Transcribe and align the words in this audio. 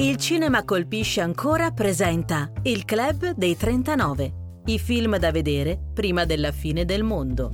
Il 0.00 0.16
cinema 0.16 0.64
colpisce 0.64 1.20
ancora 1.20 1.72
presenta 1.72 2.52
Il 2.62 2.84
Club 2.84 3.32
dei 3.34 3.56
39, 3.56 4.32
i 4.66 4.78
film 4.78 5.16
da 5.16 5.32
vedere 5.32 5.76
prima 5.92 6.24
della 6.24 6.52
fine 6.52 6.84
del 6.84 7.02
mondo. 7.02 7.52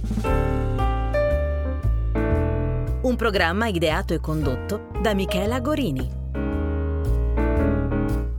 Un 3.01 3.17
programma 3.17 3.69
ideato 3.69 4.13
e 4.13 4.21
condotto 4.21 4.91
da 5.01 5.15
Michela 5.15 5.59
Gorini. 5.61 6.24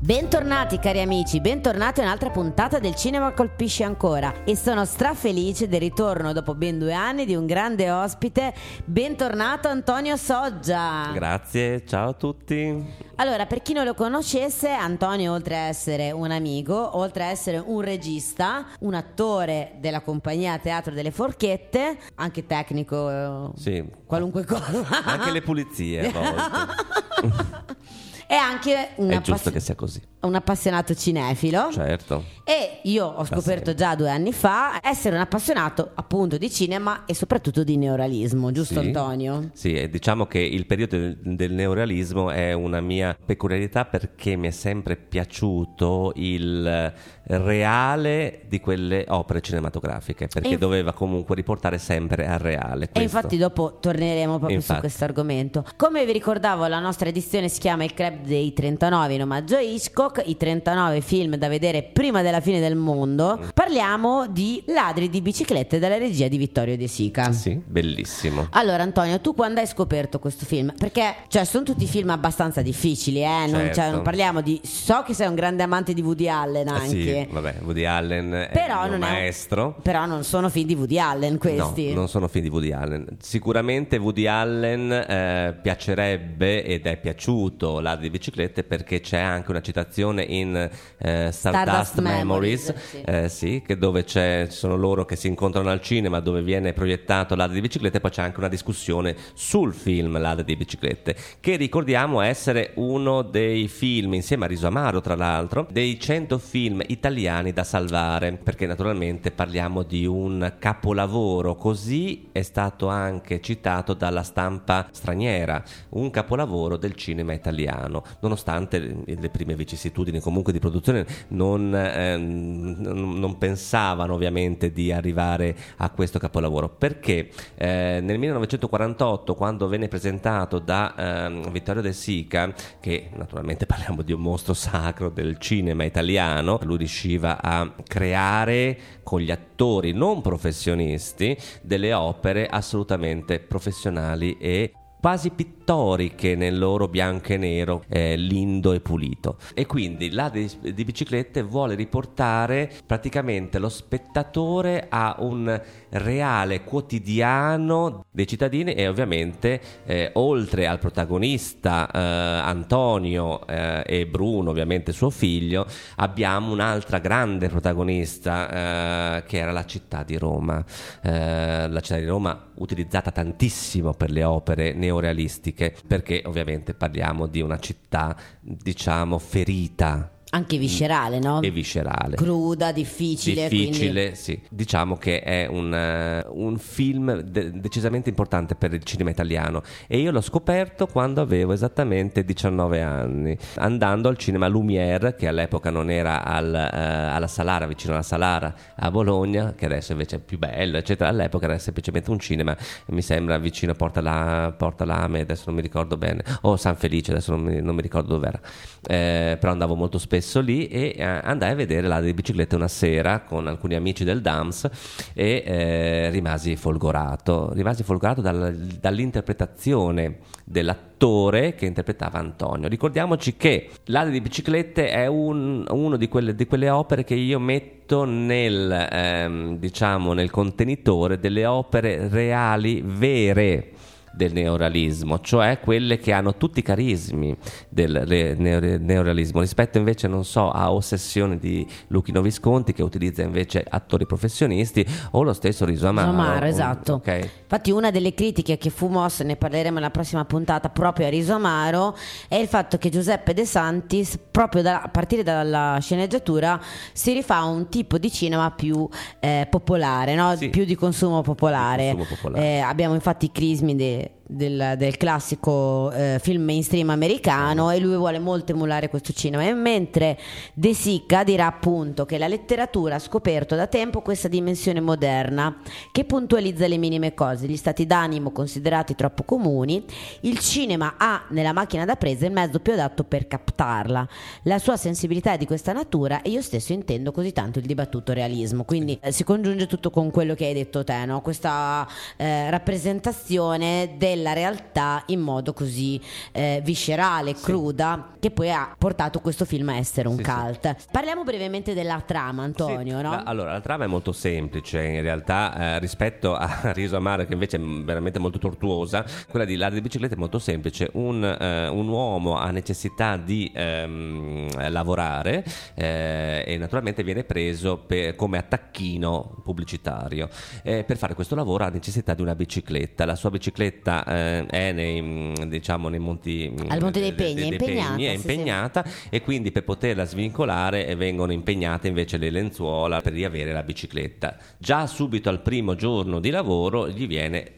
Bentornati 0.05 0.77
cari 0.77 1.01
amici, 1.01 1.41
bentornati 1.41 1.99
a 1.99 2.03
un'altra 2.03 2.29
puntata 2.29 2.77
del 2.77 2.93
Cinema 2.93 3.31
Colpisce 3.31 3.83
Ancora 3.83 4.43
e 4.43 4.55
sono 4.55 4.85
strafelice 4.85 5.67
del 5.67 5.79
ritorno 5.79 6.31
dopo 6.31 6.53
ben 6.53 6.77
due 6.77 6.93
anni 6.93 7.25
di 7.25 7.33
un 7.33 7.47
grande 7.47 7.89
ospite. 7.89 8.53
Bentornato 8.85 9.67
Antonio 9.67 10.15
Soggia. 10.15 11.09
Grazie, 11.11 11.83
ciao 11.87 12.09
a 12.09 12.13
tutti. 12.13 12.85
Allora, 13.15 13.47
per 13.47 13.63
chi 13.63 13.73
non 13.73 13.83
lo 13.83 13.95
conoscesse, 13.95 14.69
Antonio 14.69 15.31
oltre 15.31 15.55
a 15.55 15.61
essere 15.61 16.11
un 16.11 16.29
amico, 16.29 16.97
oltre 16.99 17.23
a 17.23 17.27
essere 17.29 17.57
un 17.57 17.81
regista, 17.81 18.67
un 18.81 18.93
attore 18.93 19.77
della 19.79 20.01
compagnia 20.01 20.59
Teatro 20.59 20.93
delle 20.93 21.09
Forchette, 21.09 21.97
anche 22.13 22.45
tecnico, 22.45 23.53
Sì. 23.55 23.83
qualunque 24.05 24.45
cosa. 24.45 24.85
Anche 25.03 25.31
le 25.31 25.41
pulizie 25.41 26.07
a 26.07 26.11
volte. 26.11 27.73
È 28.27 28.35
anche 28.35 28.91
un, 28.95 29.09
È 29.09 29.21
giusto 29.21 29.51
che 29.51 29.59
sia 29.59 29.75
così. 29.75 30.01
Un 30.25 30.35
appassionato 30.35 30.93
cinefilo. 30.95 31.71
Certo. 31.71 32.23
E 32.43 32.79
io 32.83 33.05
ho 33.07 33.25
scoperto 33.25 33.73
già 33.73 33.95
due 33.95 34.09
anni 34.11 34.31
fa 34.31 34.79
essere 34.83 35.15
un 35.15 35.21
appassionato 35.21 35.91
appunto 35.95 36.37
di 36.37 36.51
cinema 36.51 37.05
e 37.05 37.15
soprattutto 37.15 37.63
di 37.63 37.75
neorealismo, 37.77 38.51
giusto 38.51 38.79
Sì. 38.81 38.85
Antonio? 38.87 39.49
Sì, 39.53 39.73
e 39.73 39.89
diciamo 39.89 40.27
che 40.27 40.39
il 40.39 40.65
periodo 40.67 40.95
del, 40.97 41.17
del 41.23 41.53
neorealismo 41.53 42.29
è 42.29 42.53
una 42.53 42.81
mia 42.81 43.17
peculiarità 43.25 43.85
perché 43.85 44.35
mi 44.35 44.47
è 44.47 44.51
sempre 44.51 44.95
piaciuto 44.95 46.11
il 46.17 46.93
reale 47.27 48.41
di 48.47 48.59
quelle 48.59 49.05
opere 49.09 49.41
cinematografiche, 49.41 50.27
perché 50.27 50.47
E 50.47 50.51
inf- 50.51 50.61
doveva 50.61 50.93
comunque 50.93 51.35
riportare 51.35 51.77
sempre 51.77 52.27
al 52.27 52.39
reale. 52.39 52.85
E 52.85 52.89
questo. 52.91 53.01
infatti 53.01 53.37
dopo 53.37 53.77
torneremo 53.79 54.37
proprio 54.37 54.49
su 54.49 54.55
Infatti. 54.65 54.79
questo 54.81 55.03
argomento. 55.03 55.65
Come 55.75 56.05
vi 56.05 56.11
ricordavo, 56.11 56.67
la 56.67 56.79
nostra 56.79 57.09
edizione 57.09 57.49
si 57.49 57.59
chiama 57.59 57.83
il 57.83 57.93
Club 57.93 58.21
dei 58.25 58.53
39 58.53 59.13
in 59.13 59.21
omaggio 59.23 59.55
a 59.55 59.61
Hitchcock, 59.61 60.14
i 60.23 60.37
39 60.37 61.01
film 61.01 61.35
da 61.35 61.47
vedere 61.47 61.83
prima 61.83 62.21
della 62.21 62.41
fine 62.41 62.59
del 62.59 62.75
mondo. 62.75 63.39
Parliamo 63.53 64.27
di 64.27 64.63
Ladri 64.67 65.09
di 65.09 65.21
biciclette 65.21 65.79
dalla 65.79 65.97
regia 65.97 66.27
di 66.27 66.37
Vittorio 66.37 66.77
De 66.77 66.87
Sica. 66.87 67.31
Sì, 67.31 67.59
bellissimo. 67.65 68.47
Allora 68.51 68.83
Antonio, 68.83 69.19
tu 69.19 69.33
quando 69.33 69.59
hai 69.59 69.67
scoperto 69.67 70.19
questo 70.19 70.45
film? 70.45 70.73
Perché 70.77 71.15
cioè, 71.27 71.43
sono 71.45 71.63
tutti 71.63 71.85
film 71.87 72.09
abbastanza 72.09 72.61
difficili, 72.61 73.21
eh? 73.23 73.45
non, 73.47 73.61
cioè, 73.65 73.73
Certo. 73.73 73.91
non 73.95 74.01
parliamo 74.03 74.41
di... 74.41 74.59
So 74.63 75.03
che 75.05 75.13
sei 75.13 75.27
un 75.27 75.35
grande 75.35 75.63
amante 75.63 75.93
di 75.93 76.01
Woody 76.01 76.27
Allen 76.27 76.67
Ah, 76.67 76.75
anche. 76.75 76.87
Sì, 76.87 77.27
vabbè, 77.29 77.55
Woody 77.63 77.85
Allen 77.85 78.49
Però 78.51 78.83
è 78.83 78.87
è 78.87 78.93
un- 78.93 78.99
maestro. 78.99 79.75
Però 79.81 80.05
non 80.05 80.23
sono 80.23 80.49
film 80.49 80.67
di 80.67 80.75
Woody 80.75 80.97
Allen 80.99 81.37
questi. 81.37 81.87
No, 81.89 81.95
non 81.95 82.07
sono 82.07 82.27
film 82.27 82.43
di 82.45 82.49
Woody 82.49 82.71
Allen. 82.71 83.05
Sicuramente 83.19 83.97
Woody 83.97 84.27
Allen 84.27 84.91
eh, 84.91 85.57
piacerebbe 85.61 86.63
ed 86.63 86.85
è 86.85 86.97
piaciuto 86.97 87.79
la 87.79 87.95
di 87.95 88.09
biciclette 88.09 88.63
perché 88.63 88.99
c'è 88.99 89.19
anche 89.19 89.51
una 89.51 89.61
citazione 89.61 90.04
in 90.11 90.55
eh, 90.97 91.31
Stardust, 91.31 91.37
Stardust 91.37 91.99
Memories, 92.01 92.67
Memories, 92.67 92.89
sì. 92.89 93.01
eh, 93.01 93.29
sì, 93.29 93.63
che 93.65 93.77
dove 93.77 94.03
c'è, 94.03 94.47
ci 94.49 94.57
sono 94.57 94.75
loro 94.75 95.05
che 95.05 95.15
si 95.15 95.27
incontrano 95.27 95.69
al 95.69 95.81
cinema 95.81 96.19
dove 96.19 96.41
viene 96.41 96.73
proiettato 96.73 97.35
l'Ada 97.35 97.53
di 97.53 97.61
biciclette 97.61 97.97
e 97.97 97.99
poi 97.99 98.11
c'è 98.11 98.21
anche 98.21 98.39
una 98.39 98.47
discussione 98.47 99.15
sul 99.33 99.73
film 99.73 100.19
L'Ada 100.19 100.41
di 100.41 100.55
biciclette 100.55 101.15
che 101.39 101.55
ricordiamo 101.55 102.21
essere 102.21 102.71
uno 102.75 103.21
dei 103.21 103.67
film 103.67 104.13
insieme 104.13 104.45
a 104.45 104.47
Riso 104.47 104.67
Amaro 104.67 105.01
tra 105.01 105.15
l'altro 105.15 105.67
dei 105.71 105.99
100 105.99 106.37
film 106.37 106.81
italiani 106.87 107.51
da 107.51 107.63
salvare 107.63 108.33
perché 108.33 108.65
naturalmente 108.65 109.31
parliamo 109.31 109.83
di 109.83 110.05
un 110.05 110.55
capolavoro 110.59 111.55
così 111.55 112.29
è 112.31 112.41
stato 112.41 112.87
anche 112.87 113.41
citato 113.41 113.93
dalla 113.93 114.23
stampa 114.23 114.87
straniera 114.91 115.63
un 115.89 116.09
capolavoro 116.09 116.77
del 116.77 116.95
cinema 116.95 117.33
italiano 117.33 118.03
nonostante 118.19 119.03
le 119.05 119.29
prime 119.29 119.55
vicissitudini 119.55 119.93
comunque 120.19 120.51
di 120.51 120.59
produzione 120.59 121.05
non, 121.29 121.73
ehm, 121.73 122.75
non 122.79 123.37
pensavano 123.37 124.13
ovviamente 124.13 124.71
di 124.71 124.91
arrivare 124.91 125.55
a 125.77 125.89
questo 125.89 126.19
capolavoro. 126.19 126.69
Perché 126.69 127.29
eh, 127.55 127.99
nel 128.01 128.17
1948 128.17 129.35
quando 129.35 129.67
venne 129.67 129.87
presentato 129.87 130.59
da 130.59 130.93
ehm, 131.25 131.51
Vittorio 131.51 131.81
De 131.81 131.93
Sica 131.93 132.53
che 132.79 133.09
naturalmente 133.15 133.65
parliamo 133.65 134.01
di 134.01 134.11
un 134.11 134.21
mostro 134.21 134.53
sacro 134.53 135.09
del 135.09 135.37
cinema 135.37 135.83
italiano 135.83 136.59
lui 136.63 136.77
riusciva 136.77 137.41
a 137.41 137.71
creare 137.87 138.77
con 139.03 139.19
gli 139.19 139.31
attori 139.31 139.93
non 139.93 140.21
professionisti 140.21 141.37
delle 141.61 141.93
opere 141.93 142.47
assolutamente 142.47 143.39
professionali 143.39 144.37
e 144.37 144.73
quasi 145.05 145.29
pittoriche 145.29 146.35
nel 146.35 146.57
loro 146.57 146.87
bianco 146.87 147.33
e 147.33 147.37
nero, 147.37 147.83
eh, 147.89 148.15
lindo 148.15 148.73
e 148.73 148.79
pulito. 148.79 149.37
E 149.53 149.67
quindi 149.67 150.09
la 150.09 150.29
di, 150.29 150.49
di 150.73 150.83
biciclette 150.83 151.43
vuole 151.43 151.75
riportare 151.75 152.71
praticamente 152.87 153.59
lo 153.59 153.69
spettatore 153.69 154.87
a 154.89 155.17
un 155.19 155.61
reale 155.89 156.63
quotidiano 156.63 158.05
dei 158.09 158.25
cittadini 158.25 158.73
e 158.73 158.87
ovviamente 158.87 159.61
eh, 159.85 160.09
oltre 160.13 160.65
al 160.65 160.79
protagonista 160.79 161.87
eh, 161.91 161.99
Antonio 161.99 163.45
eh, 163.45 163.83
e 163.85 164.07
Bruno, 164.07 164.49
ovviamente 164.49 164.91
suo 164.91 165.11
figlio, 165.11 165.67
abbiamo 165.97 166.51
un'altra 166.51 166.97
grande 166.97 167.47
protagonista 167.47 169.19
eh, 169.19 169.23
che 169.27 169.37
era 169.37 169.51
la 169.51 169.65
città 169.65 170.01
di 170.01 170.17
Roma. 170.17 170.65
Eh, 171.03 171.67
la 171.69 171.79
città 171.79 171.99
di 171.99 172.05
Roma 172.05 172.53
utilizzata 172.55 173.11
tantissimo 173.11 173.93
per 173.93 174.09
le 174.09 174.23
opere 174.23 174.73
neorealistiche 174.95 175.75
perché 175.87 176.21
ovviamente 176.25 176.73
parliamo 176.73 177.27
di 177.27 177.41
una 177.41 177.59
città 177.59 178.15
diciamo 178.39 179.19
ferita 179.19 180.14
Anche 180.35 180.57
viscerale, 180.57 181.19
no? 181.19 181.41
e 181.41 181.49
viscerale. 181.49 182.17
Cruda, 182.17 182.73
difficile. 182.73 183.47
Difficile, 183.47 184.01
quindi- 184.01 184.15
sì. 184.15 184.41
Diciamo 184.49 184.97
che 184.97 185.21
è 185.21 185.47
un, 185.47 185.73
eh, 185.73 186.25
un 186.29 186.57
film 186.57 187.21
de- 187.21 187.51
decisamente 187.51 188.09
importante 188.09 188.55
per 188.55 188.73
il 188.73 188.83
cinema 188.83 189.11
italiano 189.11 189.61
e 189.87 189.97
io 189.99 190.11
l'ho 190.11 190.19
scoperto 190.19 190.87
quando 190.87 191.21
avevo 191.21 191.53
esattamente 191.53 192.25
19 192.25 192.81
anni, 192.81 193.37
andando 193.55 194.09
al 194.09 194.17
cinema 194.17 194.47
Lumière, 194.47 195.15
che 195.15 195.27
all'epoca 195.29 195.69
non 195.69 195.89
era 195.89 196.25
al, 196.25 196.53
eh, 196.53 196.69
alla 197.13 197.27
Salara, 197.27 197.65
vicino 197.65 197.93
alla 197.93 198.03
Salara 198.03 198.53
a 198.75 198.91
Bologna, 198.91 199.53
che 199.55 199.65
adesso 199.65 199.93
invece 199.93 200.17
è 200.17 200.19
più 200.19 200.37
bello, 200.37 200.75
eccetera. 200.77 201.09
All'epoca 201.09 201.45
era 201.45 201.57
semplicemente 201.59 202.11
un 202.11 202.19
cinema, 202.19 202.55
mi 202.87 203.01
sembra 203.01 203.37
vicino 203.37 203.71
a 203.71 203.75
Porta, 203.75 204.01
la, 204.01 204.53
Porta 204.57 204.83
Lame, 204.83 205.21
adesso 205.21 205.43
non 205.45 205.55
mi 205.55 205.61
ricordo 205.61 205.95
bene, 205.95 206.23
o 206.41 206.57
San 206.57 206.75
Felice, 206.75 207.11
adesso 207.11 207.31
non 207.31 207.41
mi, 207.45 207.61
non 207.61 207.73
mi 207.73 207.81
ricordo 207.81 208.13
dove 208.15 208.27
era. 208.27 208.39
Eh, 208.87 209.37
però 209.39 209.51
andavo 209.53 209.75
molto 209.75 209.97
spesso 209.97 210.24
lì 210.41 210.67
e 210.67 210.95
eh, 210.97 211.03
andai 211.03 211.51
a 211.51 211.55
vedere 211.55 211.87
la 211.87 212.01
di 212.01 212.13
biciclette 212.13 212.55
una 212.55 212.67
sera 212.67 213.21
con 213.21 213.47
alcuni 213.47 213.75
amici 213.75 214.03
del 214.03 214.21
DAMS 214.21 214.69
e 215.13 215.43
eh, 215.45 216.09
rimasi 216.09 216.55
folgorato, 216.55 217.51
rimasi 217.53 217.83
folgorato 217.83 218.21
dal- 218.21 218.55
dall'interpretazione 218.55 220.17
dell'attore 220.43 221.55
che 221.55 221.65
interpretava 221.65 222.19
Antonio. 222.19 222.67
Ricordiamoci 222.67 223.35
che 223.35 223.69
l'Ade 223.85 224.11
di 224.11 224.21
biciclette 224.21 224.89
è 224.89 225.07
un- 225.07 225.65
uno 225.69 225.97
di 225.97 226.07
quelle, 226.07 226.35
di 226.35 226.45
quelle 226.47 226.69
opere 226.69 227.03
che 227.03 227.15
io 227.15 227.39
metto 227.39 228.03
nel, 228.05 228.87
ehm, 228.91 229.57
diciamo, 229.57 230.13
nel 230.13 230.31
contenitore 230.31 231.19
delle 231.19 231.45
opere 231.45 232.07
reali, 232.07 232.81
vere 232.83 233.73
del 234.15 234.33
neorealismo, 234.33 235.19
cioè 235.19 235.59
quelle 235.59 235.97
che 235.97 236.11
hanno 236.11 236.35
tutti 236.37 236.59
i 236.59 236.61
carismi 236.63 237.35
del 237.69 238.05
re- 238.05 238.35
neore- 238.35 238.77
neorealismo, 238.77 239.39
rispetto 239.41 239.77
invece, 239.77 240.07
non 240.07 240.23
so, 240.23 240.49
a 240.51 240.71
Ossessione 240.71 241.37
di 241.37 241.65
Luchino 241.87 242.21
Visconti 242.21 242.73
che 242.73 242.83
utilizza 242.83 243.21
invece 243.23 243.65
attori 243.67 244.05
professionisti 244.05 244.85
o 245.11 245.23
lo 245.23 245.33
stesso 245.33 245.65
Riso 245.65 245.87
Amaro. 245.87 246.09
Amaro, 246.09 246.45
esatto. 246.45 246.93
Ok. 246.93 247.29
Infatti 247.43 247.71
una 247.71 247.91
delle 247.91 248.13
critiche 248.13 248.57
che 248.57 248.69
fu 248.69 248.87
mossa, 248.87 249.23
ne 249.23 249.35
parleremo 249.35 249.75
nella 249.75 249.89
prossima 249.91 250.25
puntata, 250.25 250.69
proprio 250.69 251.07
a 251.07 251.09
Riso 251.09 251.33
Amaro, 251.33 251.95
è 252.27 252.35
il 252.35 252.47
fatto 252.47 252.77
che 252.77 252.89
Giuseppe 252.89 253.33
De 253.33 253.45
Santis, 253.45 254.17
proprio 254.31 254.61
da- 254.61 254.81
a 254.81 254.87
partire 254.89 255.23
dalla 255.23 255.77
sceneggiatura, 255.81 256.59
si 256.93 257.13
rifà 257.13 257.37
a 257.37 257.45
un 257.45 257.69
tipo 257.69 257.97
di 257.97 258.11
cinema 258.11 258.51
più 258.51 258.87
eh, 259.19 259.47
popolare, 259.49 260.15
no? 260.15 260.35
Sì. 260.35 260.49
più 260.49 260.65
di 260.65 260.75
consumo 260.75 261.21
popolare. 261.21 261.93
Consumo 261.95 262.15
popolare. 262.15 262.45
Eh, 262.45 262.59
abbiamo 262.59 262.93
infatti 262.93 263.25
i 263.25 263.31
crismi 263.31 263.75
de- 263.75 264.04
it. 264.05 264.24
Del, 264.27 264.75
del 264.77 264.97
classico 264.97 265.91
eh, 265.91 266.19
film 266.21 266.43
mainstream 266.43 266.89
americano 266.89 267.69
e 267.69 267.79
lui 267.79 267.95
vuole 267.95 268.19
molto 268.19 268.51
emulare 268.51 268.89
questo 268.89 269.13
cinema. 269.13 269.43
E 269.43 269.53
mentre 269.53 270.17
De 270.53 270.73
Sica 270.73 271.23
dirà 271.23 271.47
appunto 271.47 272.05
che 272.05 272.17
la 272.17 272.27
letteratura 272.27 272.95
ha 272.95 272.99
scoperto 272.99 273.55
da 273.55 273.67
tempo 273.67 274.01
questa 274.01 274.27
dimensione 274.27 274.79
moderna 274.79 275.57
che 275.91 276.05
puntualizza 276.05 276.67
le 276.67 276.77
minime 276.77 277.13
cose, 277.13 277.47
gli 277.47 277.57
stati 277.57 277.85
d'animo 277.85 278.31
considerati 278.31 278.95
troppo 278.95 279.23
comuni, 279.23 279.83
il 280.21 280.39
cinema 280.39 280.95
ha 280.97 281.25
nella 281.29 281.53
macchina 281.53 281.85
da 281.85 281.95
presa 281.95 282.25
il 282.25 282.31
mezzo 282.31 282.59
più 282.59 282.73
adatto 282.73 283.03
per 283.03 283.27
captarla. 283.27 284.07
La 284.43 284.59
sua 284.59 284.77
sensibilità 284.77 285.33
è 285.33 285.37
di 285.37 285.45
questa 285.45 285.73
natura 285.73 286.21
e 286.21 286.29
io 286.29 286.41
stesso 286.41 286.73
intendo 286.73 287.11
così 287.11 287.31
tanto 287.31 287.59
il 287.59 287.65
dibattuto 287.65 288.13
realismo. 288.13 288.63
Quindi 288.63 288.97
eh, 289.01 289.11
si 289.11 289.23
congiunge 289.23 289.67
tutto 289.67 289.89
con 289.89 290.11
quello 290.11 290.33
che 290.33 290.45
hai 290.45 290.53
detto 290.53 290.83
te, 290.83 291.05
no? 291.05 291.21
questa 291.21 291.87
eh, 292.17 292.49
rappresentazione 292.49 293.93
della 294.15 294.33
realtà 294.33 295.03
in 295.07 295.19
modo 295.19 295.53
così 295.53 295.99
eh, 296.31 296.61
viscerale, 296.63 297.33
cruda, 297.35 298.13
che 298.19 298.31
poi 298.31 298.51
ha 298.51 298.73
portato 298.77 299.19
questo 299.19 299.45
film 299.45 299.69
a 299.69 299.75
essere 299.75 300.07
un 300.07 300.15
Sì, 300.17 300.23
cult. 300.23 300.75
Parliamo 300.91 301.23
brevemente 301.23 301.73
della 301.73 302.01
trama, 302.05 302.43
Antonio, 302.43 302.97
Sì, 302.97 303.03
no? 303.03 303.11
la- 303.11 303.23
allora, 303.23 303.51
la 303.51 303.61
trama 303.61 303.83
è 303.83 303.87
molto 303.87 304.11
semplice 304.13 304.81
in 304.83 305.01
realtà 305.01 305.75
eh, 305.75 305.79
rispetto 305.79 306.33
a 306.33 306.59
Riso 306.73 306.95
Amaro 306.95 307.25
che 307.25 307.33
invece 307.33 307.57
è 307.57 307.59
veramente 307.59 308.19
molto 308.19 308.39
tortuosa. 308.39 309.05
Quella 309.29 309.45
di 309.45 309.55
Ladri 309.57 309.75
di 309.75 309.81
bicicletta 309.81 310.15
è 310.15 310.17
molto 310.17 310.39
semplice. 310.39 310.89
Un, 310.93 311.23
eh, 311.23 311.67
un 311.67 311.87
uomo 311.87 312.37
ha 312.37 312.49
necessità 312.51 313.17
di 313.17 313.51
ehm, 313.53 314.69
lavorare 314.71 315.43
eh, 315.75 316.43
e 316.47 316.57
naturalmente 316.57 317.03
viene 317.03 317.23
preso 317.23 317.77
per- 317.77 318.15
come 318.15 318.37
attacchino 318.37 319.41
pubblicitario. 319.43 320.29
Eh, 320.63 320.83
per 320.83 320.97
fare 320.97 321.13
questo 321.15 321.35
lavoro 321.35 321.65
ha 321.65 321.69
necessità 321.69 322.13
di 322.13 322.21
una 322.21 322.35
bicicletta. 322.35 323.05
La 323.05 323.15
sua 323.15 323.29
bicicletta 323.29 324.04
eh, 324.07 324.45
è 324.45 324.71
nei, 324.71 325.33
diciamo, 325.47 325.89
nei 325.89 325.99
monti 325.99 326.53
Al 326.67 326.81
Monte 326.81 326.99
dei 326.99 327.13
de- 327.13 327.15
de- 327.15 327.23
Pegni, 327.23 327.33
è 327.33 327.35
dei 327.35 327.51
impegnata, 327.51 327.89
Pegni, 327.91 328.05
è 328.05 328.15
sì, 328.15 328.21
sì. 328.21 328.31
impegnata 328.31 328.85
e 329.09 329.21
quindi 329.21 329.51
per 329.51 329.63
poterla 329.63 330.05
svincolare 330.05 330.87
eh, 330.87 330.95
vengono 330.95 331.31
impegnate 331.31 331.87
invece 331.87 332.17
le 332.17 332.29
lenzuola 332.29 333.01
per 333.01 333.13
riavere 333.13 333.51
la 333.51 333.63
bicicletta. 333.63 334.37
Già 334.57 334.87
subito 334.87 335.29
al 335.29 335.41
primo 335.41 335.75
giorno 335.75 336.19
di 336.19 336.29
lavoro 336.29 336.89
gli 336.89 337.07
viene 337.07 337.51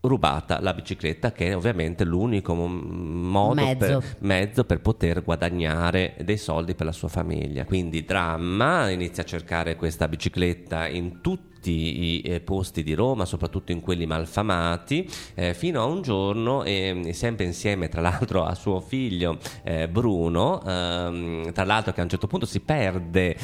rubata 0.00 0.60
la 0.60 0.74
bicicletta 0.74 1.32
che 1.32 1.48
è 1.48 1.56
ovviamente 1.56 2.04
l'unico 2.04 2.54
mo- 2.54 2.68
modo 2.68 3.54
Mezzo. 3.60 3.98
Per, 3.98 4.16
mezzo 4.20 4.64
per 4.64 4.80
poter 4.80 5.24
guadagnare 5.24 6.14
dei 6.22 6.36
soldi 6.36 6.76
per 6.76 6.86
la 6.86 6.92
sua 6.92 7.08
famiglia 7.08 7.64
quindi 7.64 8.04
dramma 8.04 8.90
inizia 8.90 9.24
a 9.24 9.26
cercare 9.26 9.74
questa 9.74 10.06
bicicletta 10.06 10.86
in 10.86 11.20
tutti 11.20 11.46
i 11.66 12.20
eh, 12.24 12.40
posti 12.40 12.82
di 12.82 12.94
Roma, 12.94 13.24
soprattutto 13.24 13.72
in 13.72 13.80
quelli 13.80 14.06
malfamati, 14.06 15.08
eh, 15.34 15.54
fino 15.54 15.80
a 15.80 15.84
un 15.84 16.02
giorno, 16.02 16.64
eh, 16.64 17.10
sempre 17.12 17.44
insieme 17.44 17.88
tra 17.88 18.00
l'altro 18.00 18.44
a 18.44 18.54
suo 18.54 18.80
figlio 18.80 19.38
eh, 19.64 19.88
Bruno, 19.88 20.62
ehm, 20.64 21.52
tra 21.52 21.64
l'altro 21.64 21.92
che 21.92 22.00
a 22.00 22.04
un 22.04 22.10
certo 22.10 22.26
punto 22.26 22.46
si 22.46 22.60
perde 22.60 23.36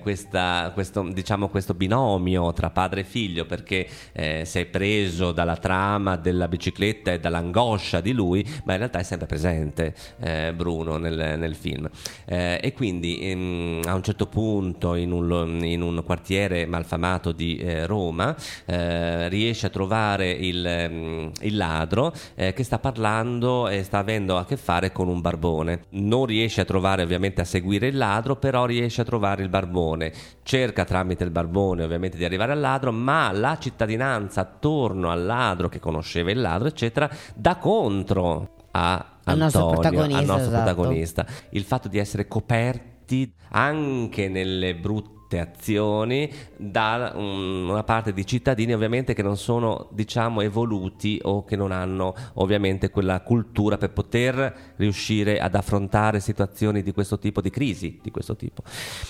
questa, 0.00 0.70
questo, 0.74 1.02
diciamo, 1.02 1.48
questo 1.48 1.74
binomio 1.74 2.52
tra 2.52 2.70
padre 2.70 3.00
e 3.00 3.04
figlio 3.04 3.46
perché 3.46 3.86
si 4.14 4.58
è 4.58 4.66
preso 4.66 5.32
dalla 5.32 5.56
trama 5.56 6.16
della 6.16 6.48
bicicletta 6.48 7.12
e 7.12 7.20
dall'angoscia 7.20 8.00
di 8.00 8.12
lui, 8.12 8.44
ma 8.64 8.72
in 8.72 8.78
realtà 8.78 8.98
è 8.98 9.02
sempre 9.02 9.26
presente 9.26 9.94
eh, 10.20 10.52
Bruno 10.54 10.96
nel, 10.96 11.38
nel 11.38 11.54
film. 11.54 11.88
Eh, 12.24 12.60
e 12.62 12.72
quindi 12.72 13.18
ehm, 13.30 13.82
a 13.84 13.94
un 13.94 14.02
certo 14.02 14.26
punto 14.26 14.94
in 14.94 15.12
un, 15.12 15.60
in 15.64 15.82
un 15.82 16.02
quartiere 16.04 16.66
malfamato 16.66 17.32
di 17.34 17.56
eh, 17.56 17.86
Roma 17.86 18.34
eh, 18.64 19.28
riesce 19.28 19.66
a 19.66 19.70
trovare 19.70 20.30
il, 20.30 20.66
ehm, 20.66 21.32
il 21.40 21.56
ladro 21.56 22.12
eh, 22.34 22.52
che 22.52 22.62
sta 22.62 22.78
parlando 22.78 23.68
e 23.68 23.82
sta 23.82 23.98
avendo 23.98 24.36
a 24.36 24.44
che 24.44 24.56
fare 24.56 24.92
con 24.92 25.08
un 25.08 25.20
barbone. 25.20 25.84
Non 25.90 26.26
riesce 26.26 26.62
a 26.62 26.64
trovare 26.64 27.02
ovviamente 27.02 27.40
a 27.40 27.44
seguire 27.44 27.88
il 27.88 27.96
ladro, 27.96 28.36
però 28.36 28.66
riesce 28.66 29.00
a 29.00 29.04
trovare 29.04 29.42
il 29.42 29.48
barbone. 29.48 30.12
Cerca 30.42 30.84
tramite 30.84 31.24
il 31.24 31.30
barbone 31.30 31.84
ovviamente 31.84 32.16
di 32.16 32.24
arrivare 32.24 32.52
al 32.52 32.60
ladro, 32.60 32.92
ma 32.92 33.30
la 33.32 33.58
cittadinanza 33.58 34.40
attorno 34.42 35.10
al 35.10 35.24
ladro 35.24 35.68
che 35.68 35.80
conosceva 35.80 36.30
il 36.30 36.40
ladro, 36.40 36.68
eccetera, 36.68 37.10
dà 37.34 37.56
contro 37.56 38.54
a 38.72 39.18
Al 39.24 39.38
nostro 39.38 39.70
Antonio, 39.70 40.02
al 40.02 40.24
nostro 40.24 40.34
esatto. 40.34 40.74
protagonista. 40.74 41.26
Il 41.50 41.64
fatto 41.64 41.88
di 41.88 41.98
essere 41.98 42.26
coperti 42.26 43.32
anche 43.50 44.28
nelle 44.28 44.74
brutte 44.74 45.12
azioni 45.38 46.30
da 46.56 47.12
un- 47.14 47.68
una 47.68 47.82
parte 47.84 48.12
di 48.12 48.26
cittadini 48.26 48.72
ovviamente 48.72 49.14
che 49.14 49.22
non 49.22 49.36
sono 49.36 49.88
diciamo 49.92 50.40
evoluti 50.40 51.18
o 51.22 51.44
che 51.44 51.56
non 51.56 51.72
hanno 51.72 52.14
ovviamente 52.34 52.90
quella 52.90 53.20
cultura 53.20 53.76
per 53.76 53.90
poter 53.92 54.74
riuscire 54.76 55.38
ad 55.38 55.54
affrontare 55.54 56.20
situazioni 56.20 56.82
di 56.82 56.92
questo 56.92 57.18
tipo 57.18 57.40
di 57.40 57.50
crisi 57.50 57.98
di 58.02 58.10
questo 58.10 58.36
tipo. 58.36 58.62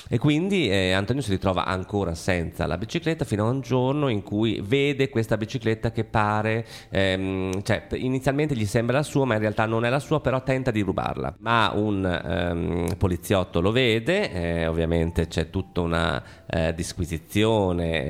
E 0.09 0.19
quindi 0.19 0.69
eh, 0.69 0.93
Antonio 0.93 1.23
si 1.23 1.31
ritrova 1.31 1.65
ancora 1.65 2.15
senza 2.15 2.67
la 2.67 2.77
bicicletta 2.79 3.25
fino 3.25 3.47
a 3.47 3.51
un 3.51 3.61
giorno 3.61 4.09
in 4.09 4.23
cui 4.23 4.61
vede 4.65 5.09
questa 5.09 5.37
bicicletta 5.37 5.91
che 5.91 6.05
pare 6.05 6.67
ehm, 6.91 7.63
cioè 7.63 7.87
inizialmente 7.95 8.55
gli 8.57 8.67
sembra 8.67 8.99
la 8.99 9.03
sua 9.03 9.25
ma 9.25 9.35
in 9.35 9.41
realtà 9.41 9.67
non 9.67 9.85
è 9.85 9.89
la 9.89 9.99
sua 9.99 10.21
però 10.21 10.43
tenta 10.43 10.71
di 10.71 10.81
rubarla. 10.81 11.37
Ma 11.39 11.73
un 11.75 12.05
ehm, 12.05 12.97
poliziotto 12.97 13.61
lo 13.61 13.71
vede 13.73 14.31
eh, 14.33 14.67
ovviamente 14.67 15.27
c'è 15.29 15.51
tutta 15.51 15.81
una 15.81 16.14
eh, 16.47 16.75
disquisizione 16.75 18.05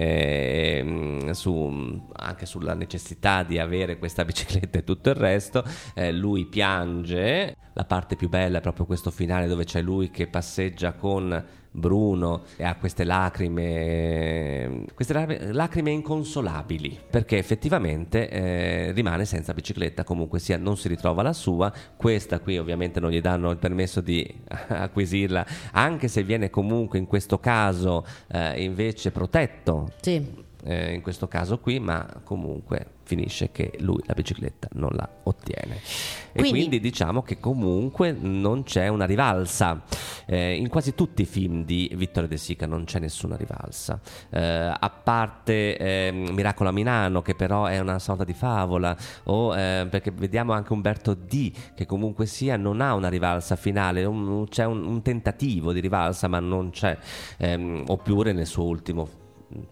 ehm, 0.79 1.31
su- 1.33 2.09
anche 2.13 2.47
sulla 2.47 2.75
necessità 2.75 3.43
di 3.43 3.59
avere 3.59 3.99
questa 3.99 4.25
bicicletta 4.25 4.79
e 4.79 4.85
tutto 4.85 5.11
il 5.11 5.17
resto 5.17 5.65
Eh, 5.95 6.13
lui 6.13 6.47
piange 6.47 7.57
la 7.75 7.85
parte 7.85 8.17
più 8.17 8.29
bella 8.29 8.59
è 8.59 8.61
proprio 8.61 8.87
questo 8.87 9.11
finale 9.11 9.47
dove 9.47 9.65
c'è 9.65 9.83
lui 9.83 10.11
che 10.11 10.27
passeggia 10.27 10.93
con 10.93 11.45
Bruno 11.77 12.45
e 12.57 12.63
ha 12.63 12.77
queste 12.77 13.03
lacrime, 13.03 14.85
queste 14.95 15.51
lacrime- 15.53 15.91
inconsolabili 15.91 17.01
perché 17.11 17.37
effettivamente 17.37 18.31
eh, 18.31 18.93
rimane 18.93 19.25
senza 19.25 19.53
bicicletta, 19.53 20.05
comunque 20.05 20.39
sia, 20.39 20.57
non 20.57 20.77
si 20.77 20.87
ritrova 20.87 21.23
la 21.23 21.33
sua. 21.33 21.73
Questa 21.97 22.39
qui 22.39 22.59
ovviamente 22.59 23.01
non 23.01 23.11
gli 23.11 23.21
danno 23.21 23.51
il 23.51 23.59
permesso 23.59 24.01
di 24.01 24.25
acquisirla, 24.69 25.45
anche 25.73 26.07
se 26.07 26.23
viene 26.23 26.51
comunque 26.51 26.99
in 27.01 27.07
questo 27.07 27.41
caso 27.41 28.07
eh, 28.29 28.63
invece 28.63 29.11
protetto 29.11 29.91
Sì. 30.01 30.53
Eh, 30.65 30.93
in 30.95 31.01
questo 31.03 31.29
caso 31.29 31.59
qui, 31.59 31.79
ma 31.79 32.07
comunque 32.25 32.87
finisce 33.05 33.51
che 33.53 33.73
lui 33.81 34.01
la 34.07 34.15
bicicletta 34.15 34.69
non 34.73 34.89
la 34.93 35.07
ottiene. 35.25 35.79
E 36.33 36.49
Quindi- 36.49 36.81
diciamo 36.81 37.23
che 37.23 37.39
comunque 37.39 38.13
non 38.19 38.63
c'è 38.63 38.89
una 38.89 39.05
rivalsa. 39.05 39.83
Eh, 40.25 40.57
in 40.57 40.69
quasi 40.71 40.95
tutti 40.95 41.21
i 41.23 41.27
film 41.27 41.65
di 41.65 41.93
Vittorio 41.95 42.29
De 42.29 42.39
Sica 42.39 42.67
non 42.67 42.85
c'è 42.85 42.99
nessuna 42.99 43.37
rivalsa, 43.37 44.01
Eh, 44.31 44.41
a 44.41 44.91
parte 44.91 45.77
ehm, 45.77 46.31
Miracolo 46.33 46.71
a 46.71 46.73
Milano, 46.73 47.21
che 47.21 47.35
però 47.35 47.67
è 47.67 47.79
una 47.79 47.99
sorta 47.99 48.25
di 48.25 48.33
favola, 48.33 48.97
o 49.25 49.55
eh, 49.57 49.87
perché 49.91 50.11
vediamo 50.11 50.53
anche 50.53 50.73
Umberto 50.73 51.13
D, 51.15 51.53
che 51.75 51.85
comunque 51.87 52.25
sia 52.27 52.57
non 52.57 52.81
ha 52.81 52.95
una 52.95 53.09
rivalsa 53.09 53.55
finale, 53.57 54.05
un- 54.07 54.47
c'è 54.49 54.65
un, 54.65 54.85
un 54.87 55.03
tentativo 55.03 55.73
di 55.75 55.81
rivalsa, 55.81 56.27
ma 56.27 56.41
non 56.41 56.71
c'è. 56.71 56.97
Ehm, 57.37 57.85
oppure 57.89 58.33
nel 58.33 58.47
suo 58.47 58.65
ultimo 58.65 59.23